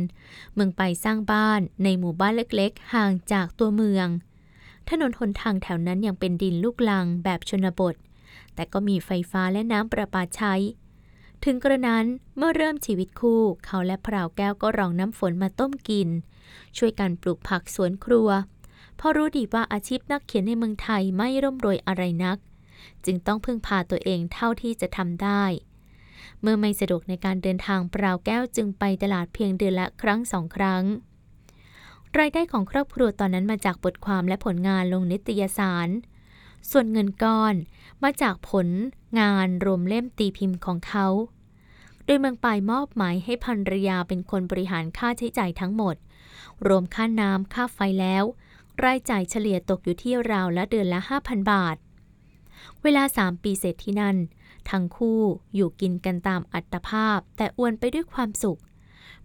[0.55, 4.09] เมืองไปสร้างบ้านในหมู่บ้านเล็กๆ ห่างจากตัวเมือง
[4.89, 7.95] ถนนหนทางแถวนั้นยังเป็นดินลูกลังแบบชนบท
[8.55, 10.55] แต่ก็มีไฟฟ้าและน้ำประปาใช้
[11.45, 12.07] ถึงกระนั้น
[12.37, 16.09] เมื่อเริ่มชีวิตคู่ เขาและพราวแก้วก็รองน้ำฝนมาต้มกิน
[16.77, 18.29] ช่วยกันปลูกผักสวนครัว
[18.97, 22.39] เพราะรู้ดีว่าอาชีพนักเขียนในเมืองไทยไม่ร่ำรวยอะไรนัก
[23.05, 25.45] จึงต้องพึ่งพาตัวเองเท่าที่จะทำได้
[26.43, 30.84] เมื่อไม่สะดวกในการเดินทางเปล่าแก้วจึงไปตลาดเพียงเดือนละครั้งสองครั้ง
[32.18, 35.88] รายได้ของครอบครัวตอนนั้นมาจากบทความและผลงานลงนิตยสาร
[36.70, 37.55] ส่วนเงินก้อน
[38.03, 38.68] มาจากผล
[39.20, 41.07] งานรวมเล่มตีพิมพ์ของเขา
[42.05, 45.97] โดยเมืองปายมอบหมายให้ภรรยาเป็นคนบริหารค่าใช้จ่ายทั้งหมด
[46.66, 48.24] รวมค่าน้ำค่าไฟแล้ว
[48.84, 51.76] รายจ่ายเฉลี่ยตกอยู่ที่ราวละเดือนละ 5,000 บาท
[52.82, 54.16] เวลา 3 ปีเสร็จที่นั่น
[54.71, 55.23] ทั้งคู่
[55.55, 58.61] อยู่กินกันตามอัตภาพแต่อวนไปด้วยความสุข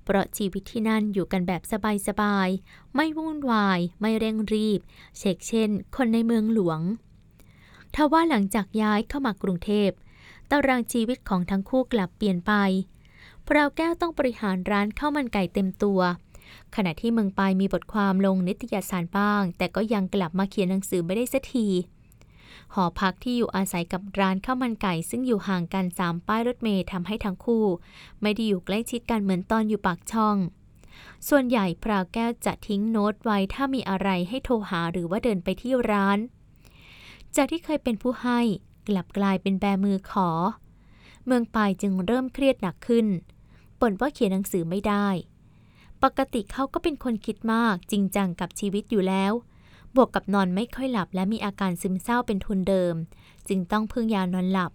[0.04, 1.62] เพราะชีวิตที่นั่นอยู่กันแบบ
[2.08, 4.80] สบายๆ ไม่วุ่นวาย ไม่เร่งรีบ
[5.18, 6.80] เชกเช่น คนในเมืองหลวง
[7.96, 9.90] ทว่าหลังจากย้ายเข้ามากรุงเทพ
[10.50, 12.54] ตารางชีวิตของทั้งคู่กลับเปลี่ยนไป
[13.48, 16.00] พราวแก้วต้องบริหารร้านข้าวมันไก่เต็มตัว
[16.76, 21.68] ขณะที่เมืองปายมีบทความลงนิตยสารบ้าง แต่ก็ยังกลับมาเขียนหนังสือไม่ได้สักที
[22.74, 27.66] หอพักที่อยู่อาศัยกับร้านข้าวมันไก่ ซึ่งอยู่ห่างกันสามป้ายรถเมล์ทำให้ทั้งคู่
[28.22, 30.38] ไม่ได้อยู่ใกล้ชิดกันเหมือนตอนอยู่ปากช่อง
[31.30, 36.20] ส่วนใหญ่พราวแก้วจะทิ้งโน้ตไว้ถ้ามีอะไรให้โทรหาหรือว่าเดินไปที่ร้าน
[37.36, 38.40] จากที่เคยเป็นผู้ให้
[38.88, 40.30] กลับกลายเป็นแบมือขอ
[41.26, 43.08] เมืองปายจึงเริ่มเครียดหนักขึ้น
[43.80, 45.08] บ่นว่าเขียนหนังสือไม่ได้
[46.04, 49.34] ปกติเขาก็เป็นคนคิดมากจริงจังกับชีวิตอยู่แล้ว
[49.98, 52.96] บวกกับนอนไม่ค่อยหลับและมีอาการซึมเศร้าเป็นทุนเดิม
[53.48, 54.72] จึงต้องพึ่งยานอนหลับ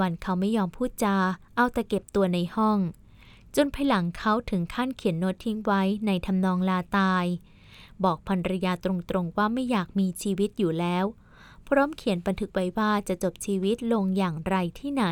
[0.00, 1.16] วันๆเขาไม่ยอมพูดจา
[1.56, 2.78] เอาแต่เก็บตัวในห้อง
[3.56, 7.24] จนภายหลังเขาถึงขั้นเขียนโน้ตทิ้งไว้ในทำนองลาตาย
[8.04, 11.04] บอกภรรยาตรงๆว่าไม่อยากมีชีวิตอยู่แล้ว
[11.66, 15.04] พร้อมเขียนบันทึกไว้ว่าจะจบชีวิตลงอย่างไรที่ไหน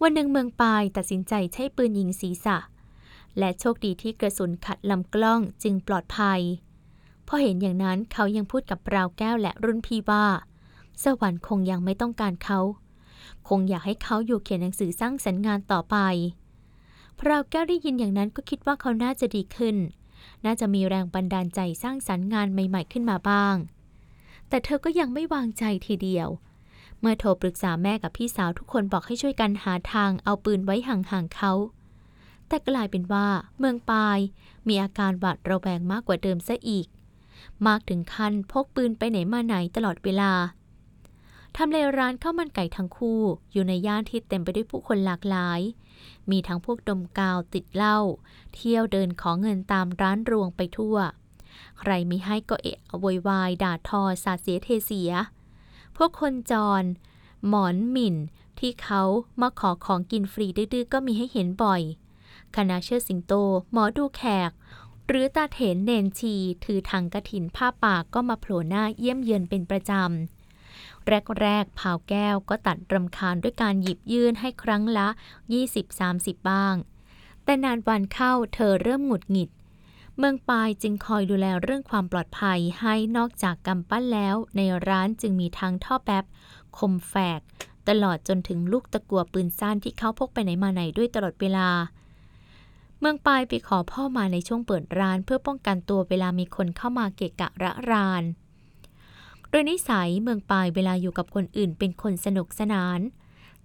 [0.00, 2.58] วันหนึ่งเมืองปายตัดสินใจใช้ปืนยิงศีรษะ
[3.38, 6.40] และโชคดีที่กระสุนขัดลำกล้องจึงปลอดภัย
[7.28, 10.26] พอเห็นอย่างนั้นเขายังพูดกับราวแก้วและรุ่นพี่ว่า
[11.02, 12.60] สวรรค์คงยังไม่ต้องการเขา
[13.48, 15.96] คงอยากให้เขาอยู่เขียนหนังสือสร้างสรรค์งานต่อไป
[17.18, 19.76] พราวแก้วได้ยินอย่างนั้นก็คิดว่าเขาน่าจะดีขึ้น
[20.44, 23.56] น่าจะมีแรงบันดาลใจสร้างสรรค์งานใหม่ ๆขึ้นมาบ้าง
[24.48, 26.28] แต่เธอก็ยังไม่วางใจทีเดียว
[27.00, 31.52] เมื่อโทรปรึกษาแม่กับพี่สาวทุกคนบอกให้ช่วยกันหาทางเอาปืนไว้ห่างๆเขา
[32.48, 33.26] แต่กลายเป็นว่า
[33.58, 34.18] เมืองปาย
[34.68, 36.86] มีอาการหวาดระแวงมากกว่าเดิมซะอีก
[37.66, 40.32] มากถึงขั้นพกปืนไปไหนมาไหนตลอดเวลา
[41.56, 43.20] ทำเลร้านข้าวมันไก่ทั้งคู่
[43.52, 45.60] อยู่ในย่านที่เต็มไปด้วยผู้คนหลากหลาย
[46.30, 47.98] มีทั้งพวกดมกาวติดเหล้า
[48.54, 50.96] เที่ยวเดินขอเงินตามร้านรวงไปทั่ว
[51.78, 55.12] ใครไม่ให้ก็เอะโวยวายด่าทอสาเสียเทเสีย
[55.96, 56.82] พวกคนจร
[57.48, 58.16] หมอนหมิ่น
[58.58, 59.02] ที่เขา
[59.40, 61.82] มาขอของกินฟรีดื้อก็มีให้เห็นบ่อย
[62.56, 63.32] คณะเชิดสิงโต
[63.72, 64.50] หมอดูแขก
[65.08, 66.34] หรือตาเถนเนนชี
[66.64, 71.06] ถือถังกระถินผ้าปากก็มาโผล่หน้าเยี่ยมเยือนเป็นประจำ
[71.40, 75.08] แรกๆผาวแก้วก็ตัดรำคาญด้วยการหยิบยื่นให้ครั้งละ
[75.78, 76.74] 20-30 บ้าง
[77.44, 79.50] แต่นานวันเข้าเธอเริ่มหงุดหงิด
[80.16, 86.24] เมืองปายจึงคอยดูแลเรื่องความปลอดภัยให้นอกจากกำปั้นแล้ว ในร้านจึงมีทั้งท่อแป๊บ
[86.78, 87.40] คมแฝก
[87.88, 91.68] ตลอดจนถึงลูกตะกัวปืนสั้นที่เขาพกไปไหนมาไหนด้วยตลอดเวลา
[93.00, 98.24] เมืองปายไปขอพ่อมาในช่วงเปิดร้านเพื่อป้องกันตัวเวลามีคนเข้ามาเกะกะระราน
[99.50, 103.00] โดยนิสัยเมืองปายเวลาอยู่กับคนอื่นเป็นคนสนุกสนาน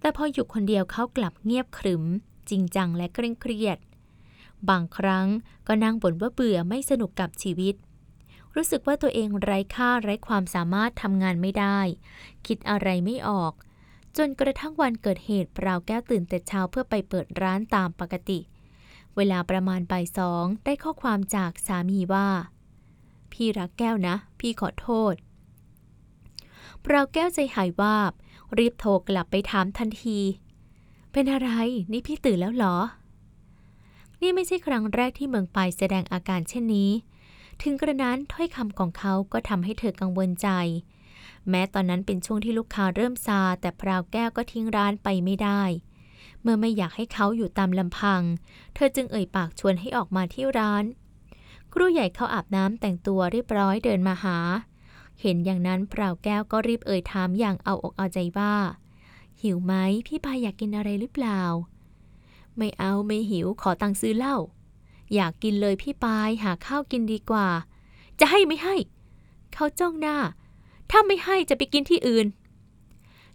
[0.00, 2.04] แต่พออยู่คนเดียวเขากลับเงียบขรึม
[2.50, 3.78] จริงจังและเคร่งเครียด
[4.68, 5.26] บางครั้ง
[5.66, 7.74] ก็นั่งบ่นว่าเบื่อไม่สนุกกับชีวิต
[8.54, 11.78] รู้สึกว่าตัวเองไร้ค่าไร้ความสามารถทำงานไม่ได้
[12.46, 13.52] คิดอะไรไม่ออก
[14.16, 22.28] จนกระทั่งวันเกิดเหตุเปล่าแก้วตื่นแต่เช้าเพื่อไปเปิดร้านตามปกติเเวลาประมาณบ่ายสองได้ข้อความจากสามีว่า
[23.32, 25.14] พี่รักแก้วนะ พี่ขอโทษ
[26.88, 28.12] เราแก้วใจหายวาบ
[28.58, 30.18] รีบโทรกลับไปถามทันที
[31.12, 31.50] เป็นอะไร
[31.92, 32.76] นี่พี่ตื่นแล้วเหรอ
[34.20, 36.90] นี่ไม่ใช่ครั้งแรกที่เมืองไปแสดงอาการเช่นนี้
[37.62, 40.48] ถึงกระนั้นถ้อยคำของเขาก็ทำให้เธอกังวลใจ
[41.48, 45.62] แม้ตอนนั้นเป็นช่วงที่ลูกค้าเริ่มซา แต่พราวแก้วก็ทิ้งร้านไปไม่ได้
[46.44, 48.22] เมื่อไม่อยากให้เขาอยู่ตามลำพัง
[48.74, 50.84] เธอจึงเอ่ยปากชวนให้ออกมาที่ร้าน
[51.72, 54.38] ครูใหญ่เขาอาบน้ำแต่งตัวเรียบร้อยเดินมาหา
[55.20, 58.54] เห็นอย่างนั้นพราแก้วก็รีบเอ่ยถามอย่างเอาอกเอาใจว่า
[59.42, 59.74] หิวไหม
[60.06, 61.40] พี่ปายอยากกินอะไรหรือเปล่า
[62.56, 64.36] ไม่เอาไม่หิวขอตังค์ซื้อเหล้า
[65.14, 67.48] อยากกินเลยพี่ปายหาข้าวกินดีกว่า
[68.20, 68.76] จะให้ไม่ให้
[69.54, 70.16] เขาจ้องหน้า
[70.90, 72.26] ถ้าไม่ให้จะไปกินที่อื่น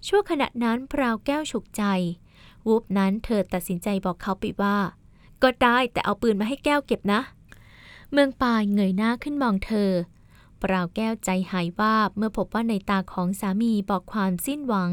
[0.07, 1.83] ชั่วขณะนั้นพราวแก้วฉุกใจ
[2.67, 4.77] วูบนั้นเธอตัดสินใจบอกเขาไปว่า
[5.43, 7.21] ก็ได้แต่เอาปืนมาให้แก้วเก็บนะ
[8.11, 9.91] เมืองปายเงยหน้าขึ้นมองเธอ
[10.61, 14.91] ปราวแก้วใจหายวาบเมื่อพบว่าในตาของสามีบอกความสิ้นหวัง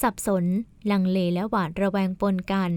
[0.00, 0.44] สับสน
[0.90, 2.72] ลังเลและหวาดระแวงปนกัน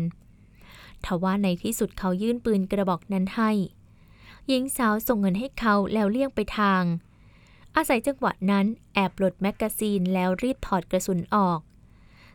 [1.05, 3.51] ทว่าในที่สุดเขายื่นปืนกระบอกนั้นให้
[4.47, 6.83] หญิงสาวส่งเงินให้เขาแล้วเลี่ยงไปทาง
[7.75, 11.59] อาศัยจังหวะนั้นแอบปลดแมกกาซีนแล้วรีบถอดกระสุนออก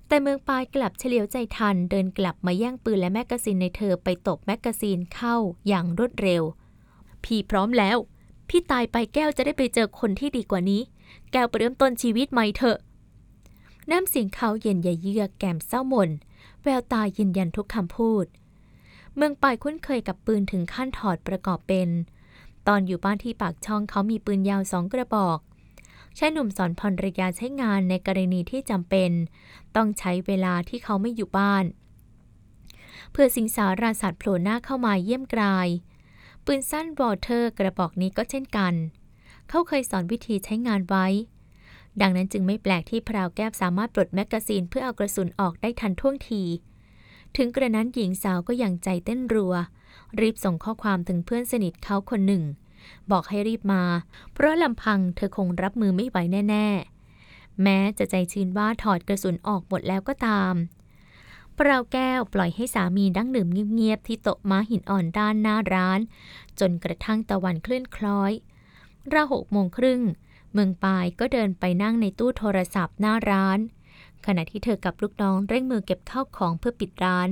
[0.08, 5.36] แต่เมืองปายกลับเฉลียวใจทันเดินกลับมาแย่งปืนและแมกกาซีนในเธอไปตบแมกกาซีนเข้า
[5.68, 6.42] อย่างรวดเร็ว
[7.24, 7.96] พี่พร้อมแล้ว
[8.48, 10.82] พี่ตายไปแก้วจะได้ไปเจอคนที่ดีกว่านี้
[11.32, 12.78] แก้วไปเริ่มต้นชีวิตใหม่เถอะ
[13.90, 16.10] น้ำเสียงเขาเย็นยาเยือกแก้มเศร้าหม่น
[16.62, 18.26] แววตายืนยันทุกคำพูด
[19.16, 21.88] เมืองปายคุ้นเคยกับปืนถึงขั้นถอดประกอบเป็น
[22.68, 25.38] ตอนอยู่บ้านที่ปากช่องเขามีปืนยาวสองกระบอก
[26.16, 29.10] ใช้หนุ่มสอนภรรยาใช้งานในกรณีที่จำเป็น
[29.76, 31.64] ต้องใช้เวลาที่เขาไม่อยู่บ้าน
[33.12, 35.68] เพื่อสิงสาราสัตว์โผล่หน้าเข้ามาเยี่ยมกราย
[36.44, 38.74] ปืนสั้น Walther กระบอกนี้ก็เช่นกัน
[39.48, 41.06] เขาเคยสอนวิธีใช้งานไว้
[42.00, 46.42] ดังนั้นจึงไม่แปลกที่พราวแก้วสามารถปลดแมกกาซีนเพื่อเอากระสุนออกได้ทันท่วงที
[47.36, 49.54] ถึงกระนั้นหญิงสาวก็ยังใจเต้นรัว
[50.20, 52.42] รีบส่งข้อความถึงเพื่อนสนิทเขาคนหนึ่ง
[53.10, 53.82] บอกให้รีบมา
[54.32, 56.16] เพราะลำพังเธอคงรับมือไม่ไหว
[56.50, 56.68] แน่
[57.16, 60.54] ๆ แม้จะใจชื้นว่าถอดกระสุนออกหมดแล้วก็ตาม
[61.54, 66.00] เปราแก้วปล่อยให้สามีนั่งดื่มเงียบๆที่โต๊ะม้าหินอ่อนด้านหน้าร้าน
[66.60, 68.32] จนกระทั่งตะวันเคลื่อนคล้อย
[69.12, 70.00] ราวหกโมงครึ่ง
[70.52, 73.58] เมืองปายก็เดินไปนั่งในตู้โทรศัพท์หน้าร้าน
[74.26, 77.28] ขณะที่เธอกับลูกน้องเร่งมือเก็บข้าวของเพื่อปิดร้าน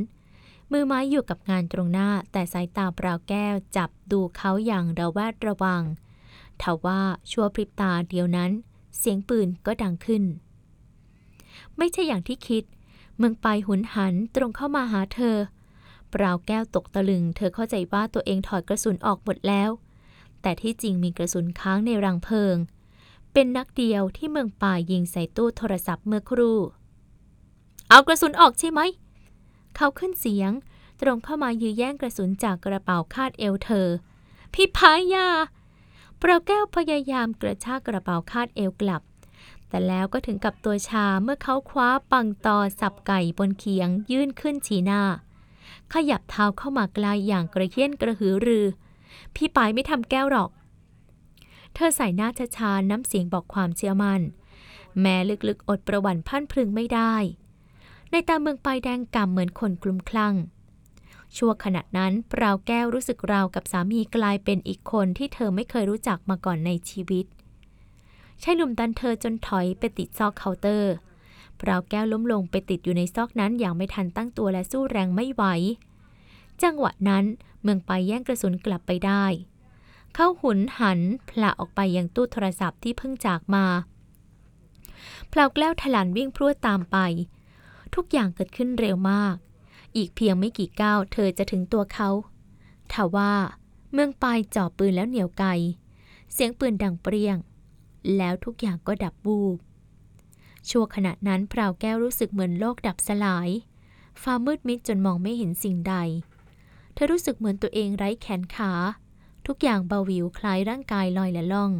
[0.72, 5.82] มือไม้อยู่กับงานตรงหน้าแต่สายตาปราแก้วจับดูเขาอย่างระแวดระวัง
[6.62, 7.00] ทว่า
[7.30, 8.50] ชั่วพริบตาเดียวนั้น
[8.98, 10.24] เสียงปืนก็ดังขึ้น
[11.76, 12.64] ไม่ใช่อย่างที่คิด
[13.16, 15.36] เมืองปายหุนหันตรงเข้ามาหาเธอ
[16.12, 19.70] ปราวแก้วตกตะลึง เธอเข้าใจว่าตัวเองถอดกระสุนออกหมดแล้ว
[20.42, 22.56] แต่ที่จริงมีกระสุนค้างในรังเพลิง
[23.32, 26.58] เป็นนักเดียวที่เมืองป่ายิงใส่ตู้โทรศัพท์เมื่อครู่
[27.88, 28.80] เอากระสุนออกใช่ไหม
[29.82, 30.52] เขาขึ้นเสียง
[31.00, 33.88] ตรงเข้ามายื้อแย่งกระสุนจากกระเป๋าคาดเอวเธอ
[34.54, 35.28] พี่พายา
[36.18, 39.02] เปราแก้วพยายามกระชากกระเป๋าคาดเอวกลับ
[39.68, 45.02] แต่แล้วก็ถึงกับตัวชาเมื่อเขาคว้าปังตอสับไก่บนเขียงยื่นขึ้นฉีหน้า
[45.92, 48.66] ขยับเท้าเข้ามาไกลอย่างกระเคียนกระหือรือ
[49.34, 50.50] พี่ปายไม่ทำแก้วหรอก
[51.74, 54.22] เธอใส่หน้าช้าน้ำเสียงบอกความเชื่อมัน่น
[55.00, 55.16] แม้
[55.48, 57.14] ลึกๆอดประวันพันพึงไม่ได้
[58.10, 60.34] ในตาเมืองปายแดงกำเหมือนคนกลุ่มคลั่ง
[61.36, 67.26] ชั่วขณะนั้นปราวแก้วรู้สึกราวกับสามีกลายเป็นอีกคนที่เธอไม่เคยรู้จักมาก่อนในชีวิต
[68.40, 70.92] ชายหนุ่มดันเธอจนถอยไปติดซอกเคาน์เตอร์
[71.60, 75.44] พราวแก้วล้มลงไปติดอยู่ในซอกนั้นอย่างไม่ทันตั้งตัวและสู้แรงไม่ไหว
[76.62, 77.24] จังหวะนั้น
[77.62, 79.24] เมืองปายแย่งกระสุนกลับไปได้
[80.14, 83.64] เขาหุนหันผละออกไปยังตู้โทรศัพท์ที่เพิ่งจากมา
[85.32, 86.98] พราวแก้วถลันวิ่งพรวดตามไป
[87.94, 89.36] ทุกอย่างเกิดขึ้นเร็วมาก
[89.96, 92.08] อีกเพียงไม่กี่ก้าวเธอจะถึงตัวเขา
[92.92, 93.34] ทว่า
[93.92, 95.44] เมืองปลายจ่อปืนแล้วเหนียวไก
[96.32, 97.36] เสียงปืนดังเปรี้ยง
[98.16, 99.58] แล้วทุกอย่างก็ดับบูบ
[100.68, 103.48] ชั่วขณะนั้นพราวแก้วรู้สึกเหมือนโลกดับสลาย
[104.22, 105.94] ฟ้ามืดมิดจนมองไม่เห็นสิ่งใด
[106.94, 108.72] เธอรู้สึกเหมือนตัวเองไร้แขนขา
[109.46, 111.72] ทุกอย่างเบาวิวคล้ายร่างกายลอยละล่อง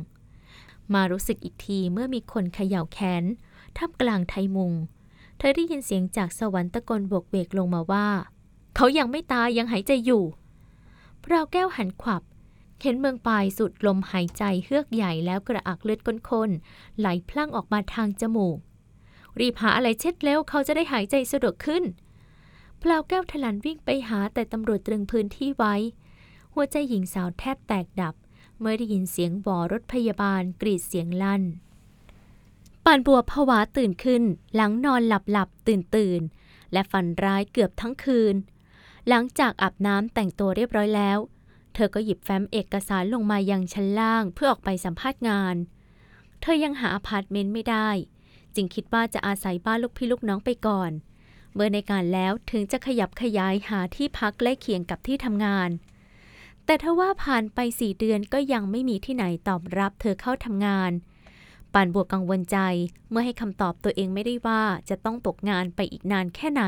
[0.95, 3.25] มารู้สึกอีกทีเมื่อมีคนเขย่าแขน
[3.77, 4.73] ท่ามกลางไทยมุง
[5.43, 8.09] เธอได้ยินเสียงจากสวรรค์ตะโกนโบกเวกลงมาว่า
[8.77, 10.25] เขายังไม่ตายยังหายใจอยู่
[11.25, 12.23] พราวแก้วหันขวับ
[12.83, 18.59] เห็นเมืองปลายสุดลมหายใจเฮือกใหญ่แล้วกระอักเลือดก้นๆไหลพลั่งออกมาทางจมูก
[19.41, 21.85] รีบหาอะไรเช็ดแล้วเขาจะได้หายใจสะดวกขึ้น
[22.83, 25.75] พลาวแก้วทลันวิ่งไปหาแต่ตำรวจตรึงพื้นที่ไว้
[26.55, 28.15] หัวใจหญิงสาวแทบแตกดับ
[28.59, 31.43] เมื่อได้ยินเสียงบอรถพยาบาลกรีดเสียงลั่น
[32.85, 34.23] ปานบัวผวาตื่นขึ้น
[34.55, 36.21] หลังนอนหลับหลับตื่นตื่น
[36.73, 38.35] และฝันร้ายเกือบทั้งคืน
[39.09, 41.19] หลังจากอาบน้ำแต่งตัวเรียบร้อยแล้ว
[41.75, 45.57] เธอก็หยิบแฟ้มเอกสารลงมายังชั้นล่างเพื่อออกไปสัมภาษณ์งาน
[46.41, 47.89] เธอยังหาอพาร์ตเมนต์ไม่ได้
[48.55, 50.91] จึงคิดว่าจะอาศัยบ้านลูกพี่ลูกน้องไปก่อน
[51.55, 55.71] เมื่อในการแล้วถึงจะขยับขยายหาที่พักใกล้เคียงกับที่ทำงาน
[56.65, 60.91] แต่ถ้าว่าผ่านไปสี่เดือนก็ยังไม่มีที่ไหนตอบรับเธอเข้าทำงาน
[61.75, 62.59] ปานบวกกังวลใจ
[63.11, 66.65] เมื่อให้คำตอบตัวเองไม่ได้ว่าจะต้องตกงานไปอีกนานแค่ไหน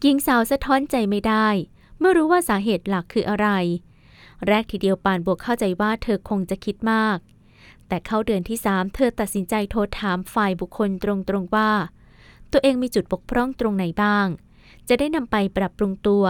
[0.00, 1.48] หญิงสาวสะท้อนใจไม่ได้
[1.98, 3.48] เมื่อรู้ว่าสาเหตุหลักคืออะไร
[4.46, 7.18] แรกทีเดียวปานบวกเข้าใจว่าเธอคงจะคิดมาก
[7.88, 11.70] แต่เข้าเดือนที่สามเธอตัดสินใจโทรถามฝ่ายบุคคลตรงๆว่า
[12.52, 14.26] ตัวเองมีจุดบกพร่องตรงไหนบ้าง
[14.88, 16.24] จะได้นำไปปรับปรุงตัว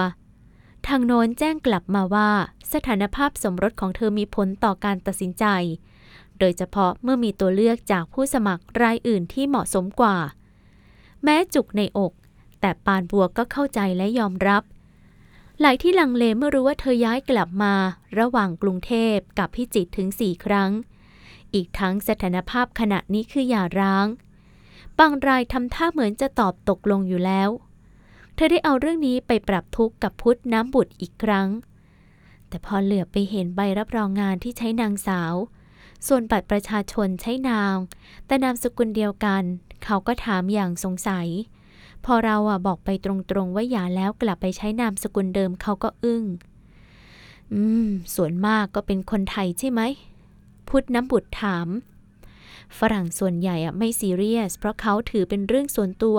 [0.86, 2.30] ทางโน้นแจ้งกลับมาว่า
[2.72, 5.44] สถานภาพสมรสของเธอมีผลต่อการตัดสินใจ
[6.44, 10.16] โดยเฉพาะเมื่อมีตัวเลือกจากผู้สมัครรายอื่นที่เหมาะสมกว่า
[11.24, 12.12] แม้จุกในอก
[12.60, 14.62] แต่ปานบัวก็เข้าใจและยอมรับ
[15.60, 17.74] หลายที่ลังเลเมื่อรู้ว่าเธอย้ายกลับมา
[18.18, 20.70] ระหว่างกรุงเทพกับพิจิตรถึงสี่ครั้ง
[21.54, 24.06] อีกทั้งสถานภาพขณะนี้คืออย่าร้าง
[24.98, 27.48] บางรายทำท่าเหมือนจะตอบตกลงอยู่แล้ว
[28.34, 31.48] เธอได้เอาเรื่องนี้ไปปรับทุกข์กับพุทธน้ำบุตรอีกครั้ง
[32.48, 35.34] แต่พอเหลือไปเห็นใบรับรองงานที่ใช้นางสาว
[36.06, 37.76] ส่วนบัตรประชาชนใช้นาง
[38.26, 39.42] แต่นามสกุลเดียวกัน
[39.84, 41.28] เขาก็ถามอย่างสงสัย
[42.04, 46.24] พอเราอะบอกไปตรงๆว่าอย่าแล้วกลับไปใช้นามสกุลเดิมเขาก็อึ้ง
[47.52, 49.80] อืม ส่วนมากก็เป็นคนไทยใช่ไหม
[50.68, 51.68] พุทธน้ำบุตรถาม
[52.78, 56.18] ฝรั่งส่วนใหญ่อะไม่ซีเรียส เพราะเขาถือเป็นเรื่องส่วนตัว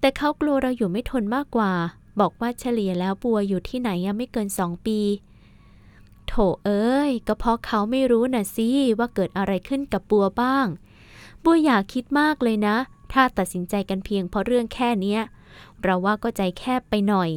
[0.00, 1.72] แต่เขากลัวเราอยู่ไม่ทนมากกว่า
[2.20, 4.98] บอกว่าเฉลี่ยแล้วบัวอยู่ที่ไหนอะไม่เกินสองปี
[6.28, 8.68] โถเอ้ย ก็เพราะเขาไม่รู้น่ะสิ
[8.98, 10.66] ว่าเกิดอะไรขึ้นกับบัวบ้าง
[11.44, 12.76] บัวอยากคิดมากเลยนะ
[13.12, 15.20] ถ้าตัดสินใจกันเพียงเพราะเรื่องแค่เนี้ย
[15.82, 17.30] เราว่าก็ใจแคบไปหน่อย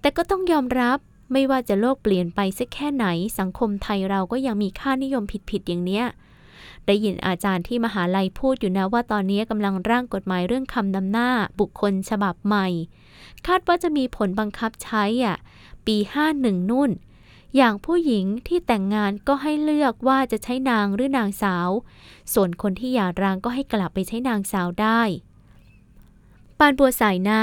[0.00, 0.98] แต่ก็ต้องยอมรับ
[1.32, 3.06] ไม่ว่าจะโลกเปลี่ยนไปสักแค่ไหน
[3.38, 6.06] สังคมไทยเราก็ยังมีค่านิยมผิดๆอย่างเนี้ย
[6.86, 11.30] ได้ยินอาจารย์ที่มหาลัยพูดอยู่นะว่าตอนนี้กำลังร่างกฎหมายเรื่องคำนำหน้า
[11.60, 12.66] บุคคลฉบับใหม่
[13.46, 15.36] คาดว่าจะมีผลบังคับใช้อะ
[15.86, 15.96] ปี
[16.34, 16.90] 51นุ่น
[17.56, 21.70] อย่างผู้หญิงที่แต่งงานก็ให้เลือกว่าจะใช้นางหรือนางสาว
[22.32, 25.00] ส่วนคนที่หย่าร้างก็ให้กลับไปใช้นางสาวได้
[26.58, 27.42] ปานบัวสายหน้า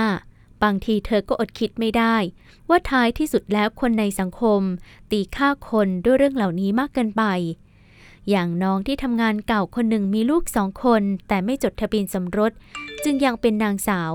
[0.63, 2.15] บางทีเธอก็อดคิดไม่ได้
[2.69, 4.61] ว่าท้ายที่สุดแล้วคนในสังคม
[5.11, 7.23] ตีค่าคนด้วยเรื่องเหล่านี้มากเกินไป
[8.29, 12.51] อย่างน้องที่ทำงานเก่าคนหนึ่งมีลูกสองคน แต่ไม่จดทะเบียนสมรส
[13.03, 14.13] จึงยังเป็นนางสาว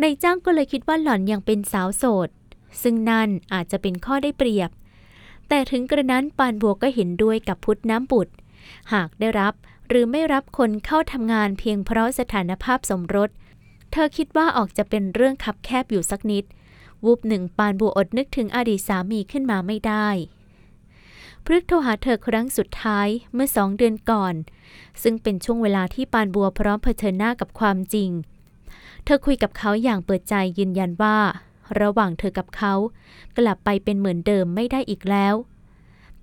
[0.00, 2.28] ในายจ้างก็เลยคิดว่าหล่อนยังเป็นสาวโสด
[2.82, 4.70] ซึ่งนั่นอาจจะเป็นข้อได้เปรียบ
[5.54, 8.32] แต่ถึงกระนั้นปานบัวก็เห็นด้วยกับพุทธน้ำบุตร
[8.92, 9.54] หากได้รับ
[9.88, 13.30] หรือไม่รับคนเข้าทำงานเพียงเพราะสถานภาพสมรส
[13.92, 16.44] เธอคิดว่าออกจะเป็นเรื่องคับแคบอยู่สักนิด
[17.04, 20.08] วูบหนึ่งปานบัวอดนึกถึงอดีตสามีขึ้นมาไม่ได้
[21.44, 24.34] พฤกโทรหาเธอครั้งสุดท้ายเมื่อสองเดือนก่อน
[25.02, 28.10] ซึ่งเป็นช่วงเวลาที่ปานบัวพร้อมเผชิญหน้ากับความจริง
[29.04, 31.18] เธอคุยกับเขาอย่างเปิดใจยืนยันว่า
[31.80, 32.74] ระหว่างเธอกับเขา
[33.38, 35.34] กลับไปเป็นเหมือนเดิมไม่ได้อีกแล้ว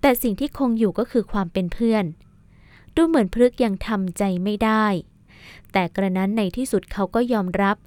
[0.01, 2.05] แต่สิ่งที่คงอยู่ก็คือความเป็นเพื่อน
[2.95, 4.85] ดูเหมือนพฤกยังทำใจไม่ได้
[5.71, 7.77] แต่กระนั้นในที่สุดเขาก็ยอมรับ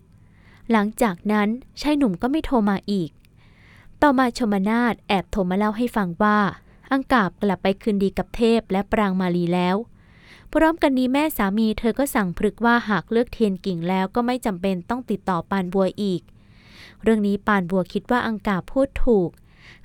[0.70, 1.48] หลังจากนั้น
[1.80, 3.10] ชายหนุ่มก็ไม่โทรมาอีก
[4.02, 6.38] ต่อมาชมนาฏแอบโทรมาเล่าให้ฟังว่า
[6.92, 9.76] อังกาบกลับไปคืนดีกับเทพและปรางมาลีแล้ว
[10.52, 16.22] พร้อมกันนี้แม่สามีเธอก็สั่งพฤกว่าหากเลือกเทียนกิ่งแล้วก็ไม่จำเป็นต้องติดต่อปานบัวอีก
[17.02, 19.30] เรื่องนี้ปานบัวคิดว่าอังกาพูดถูก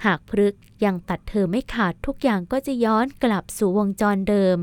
[0.06, 0.56] หากพฤก
[0.86, 4.58] ยังตัดเธอไม่ขาดทุกอย่างก็จะย้อนกลับสู่วงจรเดิม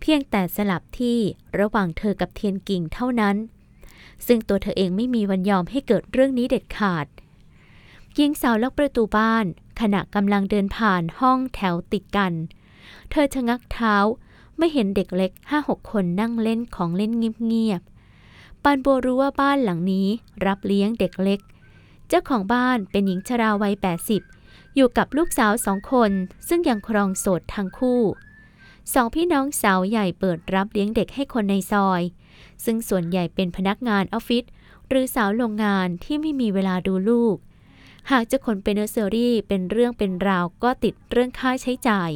[0.00, 1.18] เพียงแต่สลับที่
[1.60, 3.36] ระหว่างเธอกับเทียนกิ่งเท่านั้น
[4.26, 7.06] ซึ่งตัวเธอเองไม่มีวันยอมให้เกิดเรื่องนี้เด็ดขาด
[8.14, 9.44] หญิงสาวล็อกประตูบ้าน
[9.80, 12.32] ขณะกำลังเดินผ่านห้องแถวติดกัน
[13.10, 13.96] เธอชะงักเท้า
[14.58, 20.08] ไม่เห็นเด็กเล็กห้าหกคนนั่งเล่นของเล่นเงียบๆปานบัวรู้ว่าบ้านหลังนี้
[20.46, 21.40] รับเลี้ยงเด็กเล็ก
[22.08, 23.74] เจ้าของบ้านเป็นหญิงชราวัย
[24.24, 26.12] 80 อยู่กับลูกสาวสองคน
[26.48, 28.02] ซึ่งยังครองโสดทั้งคู่
[28.92, 32.02] สองพี่น้องสาวใหญ่เปิดรับเลี้ยงเด็กให้คนในซอย
[32.64, 34.44] ซึ่งส่วนใหญ่เป็นพนักงานออฟฟิศ
[34.88, 37.36] หรือสาวโรงงานที่ไม่มีเวลาดูลูก
[38.10, 42.10] หากจะขนไปเนอร์เซอรี่เป็นเรื่องเป็นราวก็ติดเรื่องค่าใช้จ่าย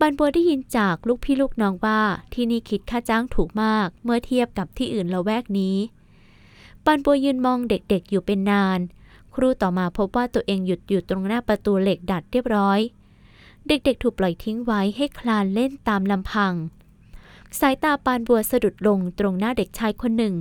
[0.00, 2.00] บันบัวได้ยินจากลูกพี่ลูกน้องว่า
[2.34, 5.76] ที่นี่คิดค่าจ้างถูกมากเมื่อเทียบกับที่อื่นละแวกนี้
[6.92, 8.80] ปันบัวยืนมองเด็กๆอยู่เป็นนาน
[9.34, 12.80] ครูต่อมาพบว่าตัวเองหยุดอยู่ตรงหน้าประตูเหล็กดัดเรียบร้อย
[13.68, 16.54] เด็กๆถูกปล่อยทิ้งไว้ให้คลานเล่นตามลำพัง
[17.58, 20.34] สายตาปานบัวสะดุดลงตรงหน้าเด็กชายคนหนึ่ง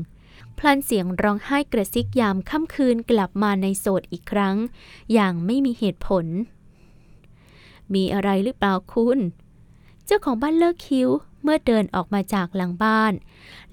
[0.58, 4.56] พลันเสียงร้องไห้กระซิกยามค่ำคืนกลับมาในโสดอีกครั้ง
[5.14, 6.26] อย่างไม่มีเหตุผล
[7.94, 9.20] มีอะไรหรือเปล่าคุณ
[10.06, 11.10] เจ้าของบ้านเลิกคิ้ว
[11.44, 13.14] เมื่อเดินออกมาจากหลังบ้าน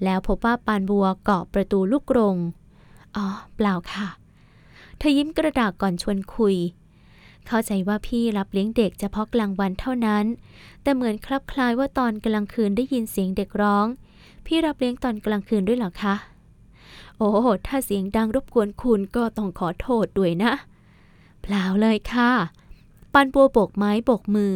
[0.03, 2.37] แล้วพบว่าปานบัวเกาะประตูลูกกรง
[3.15, 4.07] อ๋อ เปล่าค่ะ
[4.97, 6.55] เธอยิ้มกระดากก่อนชวนคุย
[7.47, 10.25] เข้าใจว่าพี่รับเลี้ยงเด็กเฉพาะกลางวันเท่านั้น
[10.81, 13.85] แต่เหมือนคลับคลายว่าตอนกลางคืนได้ยินเสียงเด็กร้อง
[14.45, 16.15] พี่รับเลี้ยงตอนกลางคืนด้วยเหรอคะ
[17.17, 17.29] โอ้
[17.67, 20.51] ถ้าเสียงดังรบกวนคุณก็ต้องขอโทษด้วยนะ
[21.41, 22.31] เปล่าเลยค่ะ
[23.13, 24.53] ปันบัวโบกไม้โบกมือ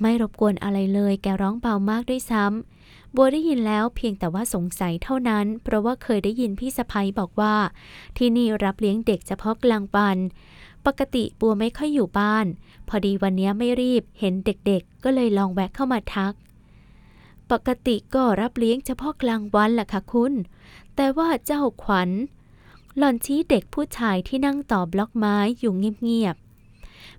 [0.00, 2.81] ไม่รบกวนอะไรเลยแกร้องเบามากด้วยซ้ำ
[3.16, 7.54] บัวได้ยินแล้วเพียงแต่ว่าสงสัยเท่านั้น เพราะว่าเคยได้ยินพี่สะพ้ยบอกว่า
[8.16, 10.18] ที่นี่รับเลี้ยงเด็กเฉพาะกลางวัน
[10.86, 12.46] ปกติบัวไม่ค่อยอยู่บ้าน
[12.88, 16.34] พอดีวันนี้ไม่รีบเห็นเด็กๆ ก็เลยลองแวะเข้ามาทัก
[17.50, 20.32] ปกติก็รับเลี้ยงเฉพาะกลางวันแหละค่ะคุณ
[20.96, 22.10] แต่ว่าเจ้าขวัญ
[22.96, 26.51] หล่อนชี้เด็กผู้ชายที่นั่งต่อบล็อกไม้อยู่เงียบๆ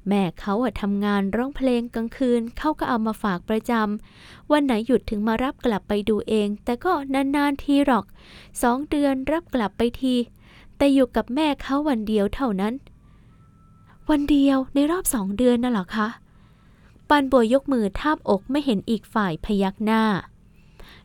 [0.10, 8.06] แม่เขาอะทำงานร้องเพลงกลางคืนเขาก็เอามาฝากประจำวันไหนหยุดถึงมารับกลับไปดูเอง แต่ก็นานๆทีหรอก
[8.62, 10.16] สองเดือนรับกลับไปที
[10.78, 12.74] แต่อยู่กับแม่เขาวันเดียวเท่านั้น
[14.10, 16.08] วันเดียวในรอบสองเดือนน่ะหรอคะ
[17.10, 20.04] ปันบัวยกมือทาบอกไม่เห็นอีกฝ่ายพยักหน้า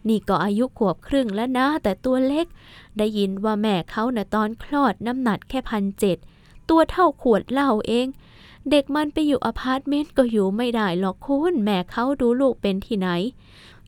[0.09, 2.47] นี่ก็อายุขวบครึ่งแล้วนะ แต่ตัวเล็ก
[2.99, 6.17] ได้ยินว่าแม่เขาน่ะตอนคลอดน้ำหนักแค่พันเจ็ด
[6.69, 8.07] ตัวเท่าขวดเหล้าเอง
[8.71, 13.09] เด็กมันไปอยู่อพาร์ตเมนต์ก็อยู่ไม่ได้หรอกคุณแม่เขาดูลูกเป็นที่ไหน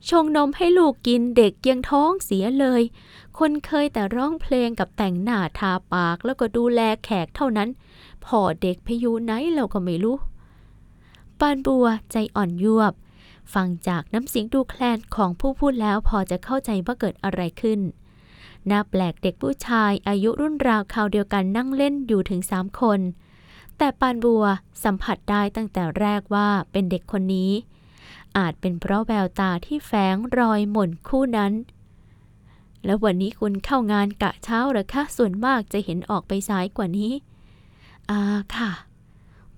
[0.09, 2.81] ชงนมให้ลูกกินเด็กยังท้องเสียเลย
[3.37, 7.69] คนเคยแต่ร้องเพลงกับแต่งหน้าทาปากแล้วก็ดูแลแขกเท่านั้น
[8.25, 10.17] พ่อเด็กพอยู่ไหนเราก็ไม่รู้
[11.39, 12.93] ปานบัวใจอ่อนยวบ
[13.53, 17.79] ฟังจากน้ำเสียงดูแคลนของผู้พูดแล้วพอจะเข้าใจว่าเกิดอะไรขึ้น
[18.69, 22.99] น่าแปลกเด็กผู้ชายอายุรุ่นราวคราวเดียวกันนั่งเล่นอยู่ถึงสามคน
[23.77, 24.45] แต่ปานบัว
[24.83, 27.51] สัมผัสได้ตั้งแต่แรกว่าเป็นเด็กคนนี้
[28.37, 31.53] อาจเป็นเพราะแววตาที่แฝงรอยหม่นคู่นั้น
[32.85, 37.11] แล้ววันนี้คุณเข้างานกะเช้าหรือคะส่วนมากจะเห็นออกไปสายกว่านี้
[38.09, 38.21] อา
[38.55, 38.71] ค่ะ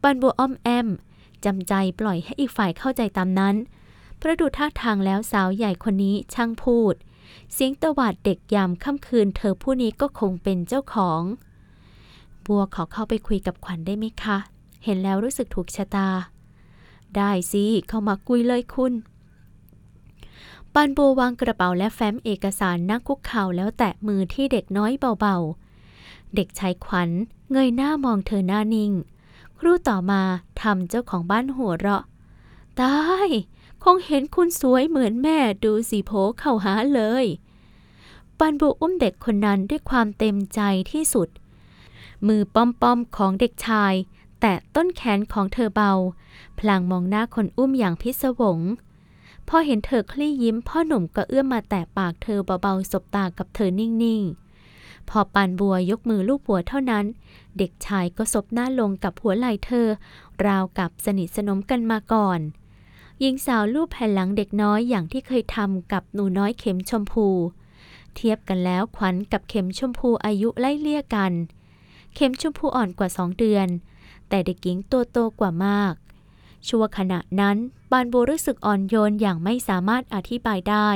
[0.02, 0.88] ปันบัวอ้อมแอม
[1.46, 3.56] จำใจปล่อยให้อีกฝ่ายเข้าใจตามนั้น
[4.20, 6.96] พระดูท่าทางแล้วสาวใหญ่คนนี้ช่างพูด
[7.54, 11.22] เสียงตวาดเด็กยามค่ำคืนเธอผู้นี้ก็คงเป็นเจ้าของ
[12.48, 14.38] บัวขอเข้าไปคุยกับขวัญได้ไหมคะ
[14.84, 16.10] เห็นแล้วรู้สึกถูกชะตา
[17.16, 18.94] ได้สิ เข้ามาคุยเลยคุณ
[20.74, 27.10] ปานบัววางกระเป๋าและแฟ้มเอกสารนั่งคุกเข่าแล้วแตะมือที่เด็กน้อยเบาๆ เด็กชายขวัญ
[27.52, 28.92] เงยหน้ามองเธอหน้านิ่ง
[29.58, 30.22] ครู่ต่อมา
[30.62, 32.04] ทำเจ้าของบ้านหัวเราะ
[32.82, 33.30] ตาย
[33.84, 37.26] คงเห็นคุณสวยเหมือนแม่ดูสิโผเข้าหาเลย
[38.40, 40.60] ปันบูอุ้มเด็กคนนั้นด้วยความเต็มใจ
[40.92, 41.30] ที่สุด
[42.28, 43.94] มือป้อมๆของเด็กชาย
[44.42, 45.94] แตะต้นแขนของเธอเบา
[46.60, 48.60] พลางมองหน้าคนอุ้มอย่างพิศวง
[49.48, 57.06] พอเห็นเธอคลี่ยิ้ม พ่อหนุ่มก็เอื้อมมาแตะปากเธอเบาๆสบตากับเธอนิ่งๆ พอปานบัวยกมือลูบหัวเท่านั้น
[57.58, 59.88] เด็กชายก็ซบหน้าลงกับหัวไหล่เธอ
[60.46, 62.40] ราวกับสนิทสนมกันมาก่อน
[63.20, 67.28] หญิงสาวลูบแผ่นหลังเด็กน้อยอย่างที่เคยทำกับหนูน้อยเข็มชมพู
[68.16, 71.34] เทียบกันแล้วขวัญกับเข็มชมพูอายุไล่เลี่ยกัน
[72.16, 73.68] เข็มชมพูอ่อนกว่าสองเดือน
[74.30, 75.94] แต่เด็กหญิงตัวโตกว่ามาก
[76.68, 77.58] ชั่วขณะนั้น
[77.92, 80.90] บานโบรู้สึกอ่อนโยนอย่างไม่สามารถอธิบายได้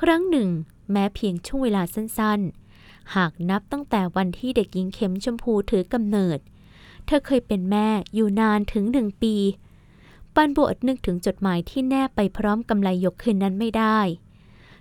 [0.00, 0.48] ครั้งหนึ่ง
[0.90, 6.38] แม้เพียงช่วงเวลาสั้นๆ หากนับตั้งแต่วันที่เด็กหญิงเข็มชมพูถือกำเนิด
[7.06, 9.34] เธอเคยเป็นแม่อยู่นานถึงหนึ่งปี
[10.34, 13.98] ปานโบอดนึกถึงจดหมายที่แนบไปพร้อมกำไลยกคืนนั้นไม่ได้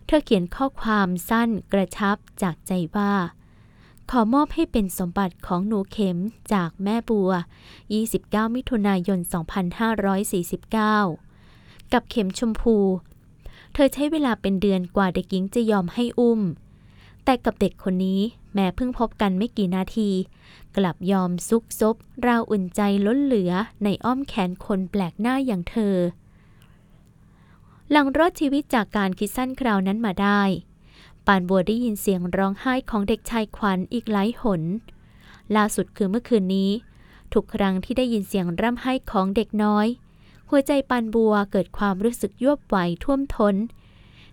[0.05, 3.11] เธอเขียนข้อความสั้นกระชับจากใจว่า
[4.15, 6.17] ขอมอบให้เป็นสมบัติของหนูเข็ม
[6.53, 7.31] จากแม่บัว
[7.93, 9.19] 29 มิถุนายน
[11.15, 12.77] 2549 กับเข็มชมพู
[13.73, 16.41] เธอใช้เวลาเป็นเดือนกว่าเด็กหญิงจะยอมให้อุ้ม
[17.23, 18.21] แต่กับเด็กคนนี้
[18.53, 20.09] แม้เพิ่งพบกันไม่กี่นาที
[20.77, 21.95] กลับยอมซุกซบ
[22.27, 23.51] ราวอุ่นใจล้นเหลือ
[23.83, 25.95] ในอ้อมแขนคนแปลกหน้าอย่างเธอ
[27.91, 34.61] หลังรอดชีวิตจากการคิดสั้นคราวนั้นมาได้านบัวได้ยินเสียงร้องไห้ของเด็กชายขวัญอีกหลายหน
[35.55, 36.71] ล่าสุดคือเมื่อคืนนี้
[37.33, 39.87] ทุกครั้งที่ได้ยินเสียงร่ำไห้ของเด็กน้อย
[40.49, 43.55] หัวใจปานบัวเกิดความรู้สึกยวบไหวท่วมทน้น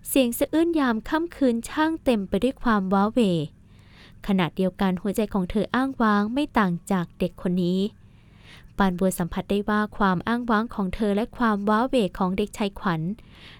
[0.07, 3.19] เสียงสะอื้นยามค่ำคืนช่างเต็มไปด้วยความว้าเหว
[4.27, 7.79] ขณะเดียวกันหัวใจของเธออ้างว้างไม่ต่างจากเด็กคนนี้
[8.79, 13.01] ปานบัวสัมผัสได้ว่าความอ้างว้างของเธอและความว้าเหวของเด็กชายขวัญ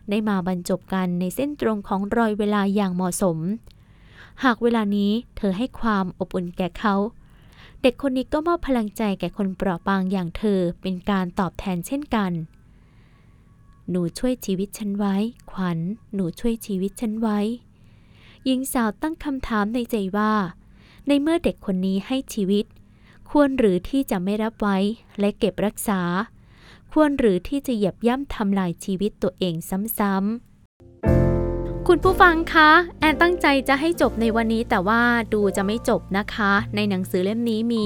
[0.09, 3.37] ได้มาบรรจบกันในเส้นตรงของรอยเวลาอย่างเหมาะสม
[4.43, 6.95] หากเวลานี้เธอให้ความอบอุ่นแก่เขา
[7.81, 12.31] เด็กคนนี้ก็มอบพลังใจแก่คนเปราะบางอย่างเธอเป็นการตอบแทนเช่นกัน
[13.89, 15.15] หนูช่วยชีวิตฉันไว้
[15.51, 15.79] ขวัญ
[16.13, 17.39] หนูช่วยชีวิตฉันไว้
[18.45, 20.33] หญิงสาวตั้งคำถามในใจว่า
[21.07, 22.65] ในเมื่อเด็กคนนี้ให้ชีวิต
[23.29, 24.77] ควรหรือที่จะไม่รับไว้
[25.19, 26.01] และเก็บรักษา
[26.91, 29.55] ควรหรือที่จะเหยียบย่ำทำลายชีวิตตัวเอง
[29.99, 32.69] ซ้ำๆคุณผู้ฟังคะ
[32.99, 35.01] แอนตั้งใจจะให้จบในวันนี้แต่ว่า
[35.33, 37.85] ดูจะไม่จบนะคะ ในหนังสือเล่มนี้มี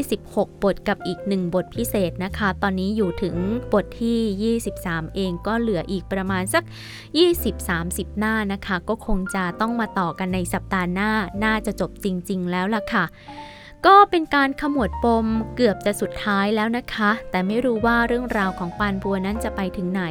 [0.00, 3.34] 26 บทกับอีก 1 บทพิเศษนะคะ ตอนนี้อยู่ถึง
[3.72, 6.64] บทที่ 23 เองก็เหลืออีกประมาณสัก
[7.40, 11.10] 20-30 หน้านะคะ ก็คงจะต้องมาต่อกันในสัปดาห์หน้า
[11.44, 13.06] น่าจะจบจริง ๆ แล้วล่ะค่ะ
[13.86, 15.26] ก็เป็นการขมวดปม
[15.56, 20.04] เกือบจะสุดท้ายแล้วนะคะ แต่ไม่รู้ว่าเรื่องราวของปานบัวนั้นจะไปถึงไหน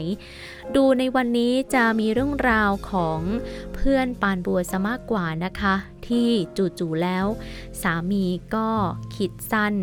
[0.75, 3.19] ดูในวันนี้จะมีเรื่องราวของ
[3.75, 5.75] เพื่อนปานบัวซะมากกว่านะคะ
[6.07, 7.25] ที่จู่ๆแล้ว
[7.81, 8.69] สามีก็
[9.15, 9.73] คิดสั้น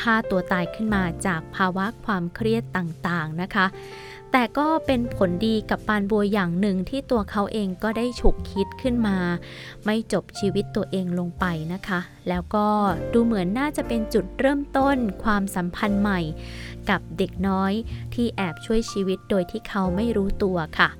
[0.00, 3.66] ฆ่าตัวตายขึ้นมาจากภาวะความเครียดต่างๆนะคะ
[4.32, 9.18] แต่ก็เป็นผลดีกับปานบัวอย่างหนึ่งที่ตัวเขาเองก็ได้ฉุกคิดขึ้นมา
[9.84, 12.66] ไม่จบชีวิตตัวเองลงไปนะคะ แล้วก็
[13.12, 16.20] ดูเหมือนน่าจะเป็นจุดเริ่มต้นความสัมพันธ์ใหม่
[16.90, 17.72] กับเด็กน้อย
[18.14, 20.90] ที่แอบช่วยชีวิตโดยที่เขาไม่รู้ตัวค่ะ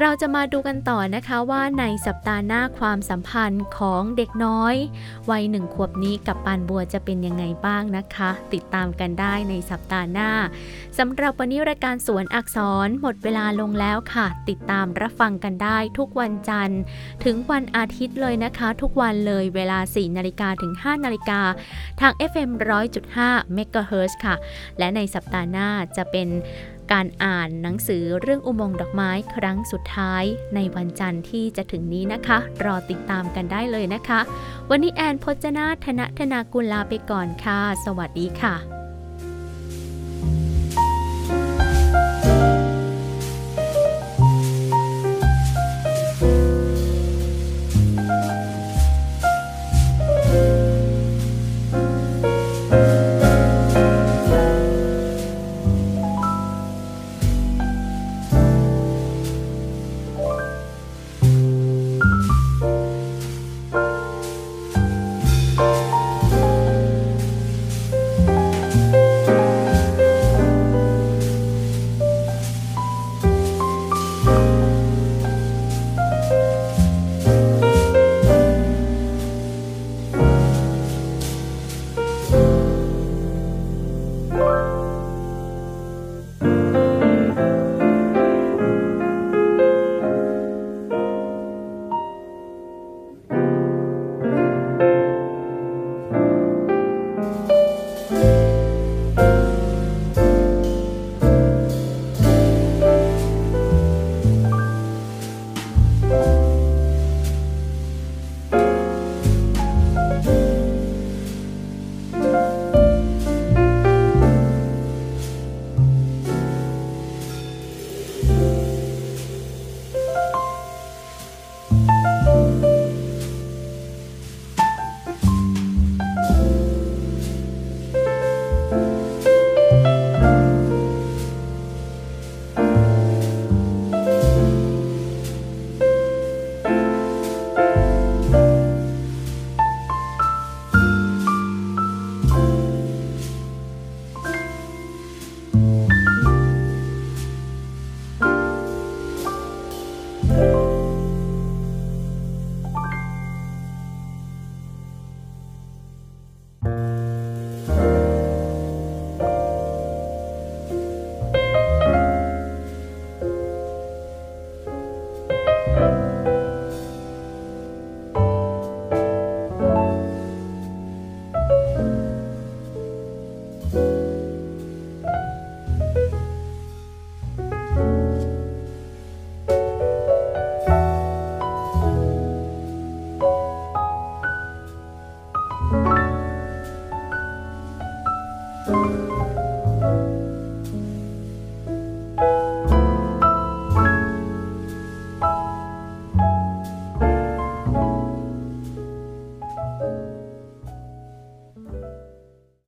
[0.00, 4.74] เราจะมาดูกันต่อนะคะว่าในสัปดาห์หน้าความสัมพันธ์ของเด็กน้อย
[5.30, 10.30] วัยหนึ่งขวบนี้กับปานบัวจะเป็นยังไงบ้างนะคะ ติดตามกันได้ในสัปดาห์หน้า
[10.98, 16.80] สำหรับวันนี้รายการสวนอักษรหมดเวลาลงแล้วค่ะ ติดตามรับฟังกันได้ทุกวันจันทร์
[17.24, 21.40] ถึงวันอาทิตย์เลยนะคะ ทุกวันเลยเวลา 4 นาฬิกาถึง 5 นาฬิกา
[22.00, 22.50] ทาง FM
[23.04, 24.34] 100.5 MHz ค่ะ
[24.78, 26.28] และในสัปดาห์หน้าจะเป็น
[26.92, 30.24] การอ่านหนังสือเรื่องอุโมงค์ดอกไม้ครั้งสุดท้าย
[30.54, 34.20] ในวันจันทร์ที่จะถึงนี้นะคะ รอติดตามกันได้เลยนะคะ
[34.70, 38.54] วันนี้แอนพจนาธนธนากุลลาไปก่อนค่ะ สวัสดีค่ะ